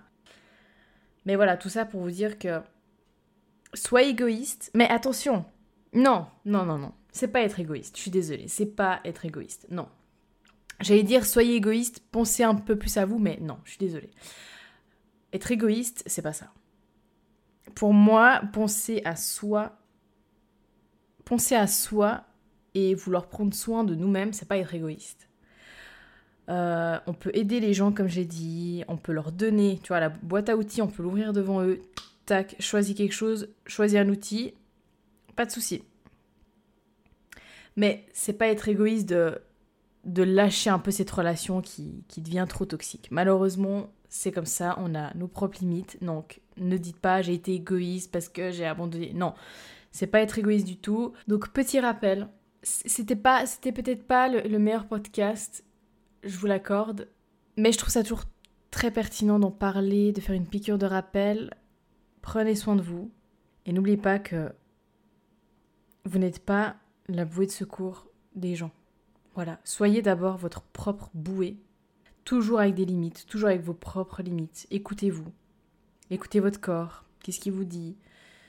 Mais 1.25 1.35
voilà, 1.35 1.57
tout 1.57 1.69
ça 1.69 1.85
pour 1.85 2.01
vous 2.01 2.11
dire 2.11 2.37
que 2.37 2.61
sois 3.73 4.03
égoïste, 4.03 4.71
mais 4.73 4.87
attention, 4.89 5.45
non, 5.93 6.27
non, 6.45 6.65
non, 6.65 6.77
non, 6.77 6.93
c'est 7.11 7.27
pas 7.27 7.41
être 7.41 7.59
égoïste, 7.59 7.97
je 7.97 8.01
suis 8.01 8.11
désolée, 8.11 8.47
c'est 8.47 8.65
pas 8.65 9.01
être 9.03 9.25
égoïste, 9.25 9.67
non. 9.69 9.87
J'allais 10.79 11.03
dire 11.03 11.25
soyez 11.25 11.55
égoïste, 11.55 12.03
pensez 12.11 12.43
un 12.43 12.53
peu 12.53 12.77
plus 12.77 12.97
à 12.97 13.05
vous, 13.05 13.17
mais 13.17 13.39
non, 13.41 13.57
je 13.63 13.71
suis 13.71 13.79
désolée. 13.79 14.11
Être 15.33 15.51
égoïste, 15.51 16.03
c'est 16.05 16.21
pas 16.21 16.33
ça. 16.33 16.53
Pour 17.73 17.93
moi, 17.93 18.41
penser 18.53 19.01
à 19.03 19.15
soi, 19.15 19.79
penser 21.25 21.55
à 21.55 21.67
soi, 21.67 22.23
et 22.77 22.93
vouloir 22.93 23.27
prendre 23.27 23.55
soin 23.55 23.83
de 23.83 23.95
nous-mêmes, 23.95 24.33
c'est 24.33 24.47
pas 24.47 24.57
être 24.57 24.75
égoïste. 24.75 25.29
Euh, 26.49 26.99
on 27.07 27.13
peut 27.13 27.31
aider 27.33 27.59
les 27.59 27.73
gens, 27.73 27.91
comme 27.91 28.07
j'ai 28.07 28.23
dit, 28.23 28.83
on 28.87 28.97
peut 28.97 29.13
leur 29.13 29.31
donner, 29.31 29.79
tu 29.81 29.87
vois, 29.87 29.99
la 29.99 30.09
boîte 30.09 30.47
à 30.49 30.55
outils, 30.55 30.83
on 30.83 30.87
peut 30.87 31.01
l'ouvrir 31.01 31.33
devant 31.33 31.63
eux, 31.63 31.81
tac, 32.27 32.55
choisis 32.59 32.95
quelque 32.95 33.15
chose, 33.15 33.49
choisis 33.65 33.97
un 33.97 34.07
outil, 34.09 34.53
pas 35.35 35.45
de 35.45 35.51
souci. 35.51 35.83
Mais 37.75 38.05
c'est 38.13 38.33
pas 38.33 38.47
être 38.47 38.69
égoïste 38.69 39.09
de, 39.09 39.39
de 40.05 40.21
lâcher 40.21 40.69
un 40.69 40.79
peu 40.79 40.91
cette 40.91 41.09
relation 41.09 41.61
qui, 41.61 42.03
qui 42.07 42.21
devient 42.21 42.45
trop 42.47 42.65
toxique. 42.65 43.07
Malheureusement, 43.09 43.89
c'est 44.07 44.31
comme 44.31 44.45
ça, 44.45 44.75
on 44.77 44.93
a 44.93 45.13
nos 45.15 45.27
propres 45.27 45.57
limites, 45.61 45.97
donc 46.03 46.41
ne 46.57 46.77
dites 46.77 46.99
pas 46.99 47.23
j'ai 47.23 47.33
été 47.33 47.53
égoïste 47.53 48.11
parce 48.11 48.29
que 48.29 48.51
j'ai 48.51 48.65
abandonné. 48.65 49.13
Non, 49.13 49.33
c'est 49.91 50.07
pas 50.07 50.21
être 50.21 50.37
égoïste 50.37 50.67
du 50.67 50.77
tout. 50.77 51.13
Donc 51.27 51.49
petit 51.49 51.79
rappel, 51.79 52.27
c'était 52.67 53.15
pas, 53.15 53.45
c'était 53.45 53.71
peut-être 53.71 54.05
pas 54.05 54.27
le, 54.27 54.59
meilleur 54.59 54.87
podcast, 54.87 55.63
je 56.23 56.37
vous 56.37 56.47
l'accorde, 56.47 57.07
mais 57.55 57.71
je 57.71 57.77
trouve 57.77 57.89
ça 57.89 58.03
toujours 58.03 58.25
très 58.71 58.91
pertinent 58.91 59.39
d'en 59.39 59.51
parler, 59.51 60.11
de 60.11 60.21
faire 60.21 60.35
une 60.35 60.47
piqûre 60.47 60.77
de 60.77 60.85
rappel. 60.85 61.53
Prenez 62.21 62.55
soin 62.55 62.75
de 62.75 62.81
vous 62.81 63.11
et 63.65 63.73
n'oubliez 63.73 63.97
pas 63.97 64.19
que 64.19 64.51
vous 66.05 66.19
n'êtes 66.19 66.39
pas 66.39 66.75
la 67.07 67.25
bouée 67.25 67.45
de 67.45 67.51
secours 67.51 68.07
des 68.35 68.55
gens. 68.55 68.71
Voilà, 69.35 69.59
soyez 69.63 70.01
d'abord 70.01 70.37
votre 70.37 70.61
propre 70.61 71.09
bouée, 71.13 71.57
toujours 72.25 72.59
avec 72.59 72.75
des 72.75 72.85
limites, 72.85 73.25
toujours 73.27 73.49
avec 73.49 73.61
vos 73.61 73.73
propres 73.73 74.21
limites. 74.21 74.67
Écoutez-vous, 74.71 75.31
écoutez 76.09 76.39
votre 76.39 76.59
corps, 76.59 77.05
qu'est-ce 77.23 77.39
qu'il 77.39 77.53
vous 77.53 77.65
dit, 77.65 77.95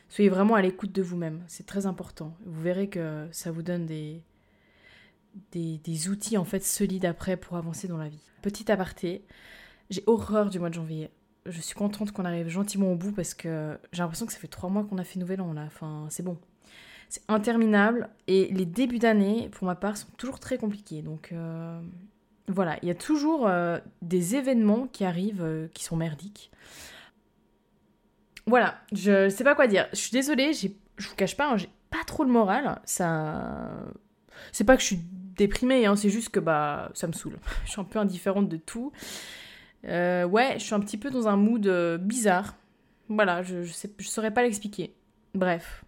Soyez 0.08 0.30
vraiment 0.30 0.54
à 0.54 0.62
l'écoute 0.62 0.92
de 0.92 1.02
vous-même, 1.02 1.42
c'est 1.46 1.66
très 1.66 1.86
important. 1.86 2.34
Vous 2.44 2.62
verrez 2.62 2.88
que 2.88 3.28
ça 3.30 3.50
vous 3.50 3.62
donne 3.62 3.84
des, 3.84 4.22
des, 5.52 6.08
outils 6.08 6.36
en 6.36 6.44
fait 6.44 6.64
solides 6.64 7.04
après 7.04 7.36
pour 7.36 7.56
avancer 7.56 7.88
dans 7.88 7.98
la 7.98 8.08
vie. 8.08 8.22
Petit 8.42 8.70
aparté, 8.70 9.24
j'ai 9.90 10.02
horreur 10.06 10.50
du 10.50 10.58
mois 10.58 10.70
de 10.70 10.74
janvier. 10.74 11.10
Je 11.46 11.60
suis 11.60 11.74
contente 11.74 12.12
qu'on 12.12 12.24
arrive 12.24 12.48
gentiment 12.48 12.92
au 12.92 12.96
bout 12.96 13.12
parce 13.12 13.34
que 13.34 13.78
j'ai 13.92 14.02
l'impression 14.02 14.26
que 14.26 14.32
ça 14.32 14.38
fait 14.38 14.48
trois 14.48 14.70
mois 14.70 14.84
qu'on 14.84 14.98
a 14.98 15.04
fait 15.04 15.18
Nouvel 15.18 15.40
An 15.40 15.52
là. 15.52 15.64
Enfin, 15.66 16.06
c'est 16.10 16.22
bon. 16.22 16.38
C'est 17.08 17.22
interminable 17.28 18.10
et 18.26 18.48
les 18.52 18.66
débuts 18.66 18.98
d'année, 18.98 19.48
pour 19.52 19.66
ma 19.66 19.74
part, 19.74 19.96
sont 19.96 20.08
toujours 20.18 20.40
très 20.40 20.58
compliqués. 20.58 21.00
Donc 21.00 21.30
euh, 21.32 21.80
voilà, 22.48 22.78
il 22.82 22.88
y 22.88 22.90
a 22.90 22.94
toujours 22.94 23.46
euh, 23.46 23.78
des 24.02 24.36
événements 24.36 24.86
qui 24.86 25.04
arrivent 25.04 25.42
euh, 25.42 25.68
qui 25.68 25.84
sont 25.84 25.96
merdiques. 25.96 26.50
Voilà, 28.48 28.78
je 28.92 29.28
sais 29.28 29.44
pas 29.44 29.54
quoi 29.54 29.66
dire. 29.66 29.86
Je 29.92 29.98
suis 29.98 30.10
désolée, 30.10 30.52
je 30.52 30.68
vous 31.08 31.14
cache 31.14 31.36
pas, 31.36 31.50
hein, 31.50 31.56
j'ai 31.56 31.68
pas 31.90 32.02
trop 32.06 32.24
le 32.24 32.30
moral. 32.30 32.80
Ça. 32.84 33.70
C'est 34.52 34.64
pas 34.64 34.74
que 34.76 34.80
je 34.80 34.86
suis 34.86 35.00
déprimée, 35.36 35.86
hein, 35.86 35.96
c'est 35.96 36.10
juste 36.10 36.30
que 36.30 36.40
bah 36.40 36.90
ça 36.94 37.06
me 37.06 37.12
saoule. 37.12 37.38
je 37.64 37.70
suis 37.70 37.80
un 37.80 37.84
peu 37.84 37.98
indifférente 37.98 38.48
de 38.48 38.56
tout. 38.56 38.92
Euh, 39.84 40.24
ouais, 40.24 40.54
je 40.54 40.64
suis 40.64 40.74
un 40.74 40.80
petit 40.80 40.96
peu 40.96 41.10
dans 41.10 41.28
un 41.28 41.36
mood 41.36 41.66
euh, 41.66 41.98
bizarre. 41.98 42.56
Voilà, 43.08 43.42
je, 43.42 43.62
je, 43.62 43.72
sais, 43.72 43.90
je 43.98 44.08
saurais 44.08 44.32
pas 44.32 44.42
l'expliquer. 44.42 44.94
Bref. 45.34 45.84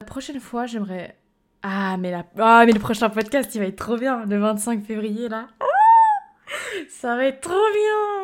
La 0.00 0.06
prochaine 0.06 0.40
fois, 0.40 0.66
j'aimerais. 0.66 1.16
Ah 1.62 1.96
mais, 1.96 2.10
la... 2.10 2.24
ah, 2.38 2.64
mais 2.66 2.72
le 2.72 2.78
prochain 2.78 3.08
podcast, 3.10 3.54
il 3.54 3.58
va 3.58 3.64
être 3.66 3.76
trop 3.76 3.96
bien, 3.96 4.24
le 4.26 4.38
25 4.38 4.84
février 4.84 5.28
là. 5.28 5.48
Ah 5.58 5.64
ça 6.88 7.16
va 7.16 7.24
être 7.24 7.40
trop 7.40 7.54
bien 7.54 8.15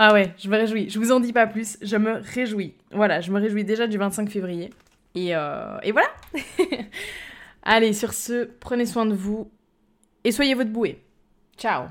ah 0.00 0.12
ouais, 0.12 0.32
je 0.38 0.48
me 0.48 0.56
réjouis. 0.56 0.88
Je 0.88 0.98
vous 1.00 1.10
en 1.10 1.18
dis 1.18 1.32
pas 1.32 1.48
plus, 1.48 1.76
je 1.82 1.96
me 1.96 2.22
réjouis. 2.34 2.74
Voilà, 2.92 3.20
je 3.20 3.32
me 3.32 3.40
réjouis 3.40 3.64
déjà 3.64 3.88
du 3.88 3.98
25 3.98 4.30
février. 4.30 4.70
Et, 5.16 5.34
euh, 5.34 5.76
et 5.82 5.90
voilà. 5.90 6.08
Allez, 7.64 7.92
sur 7.92 8.14
ce, 8.14 8.48
prenez 8.60 8.86
soin 8.86 9.06
de 9.06 9.14
vous 9.14 9.50
et 10.22 10.30
soyez 10.30 10.54
votre 10.54 10.70
bouée. 10.70 11.02
Ciao 11.56 11.86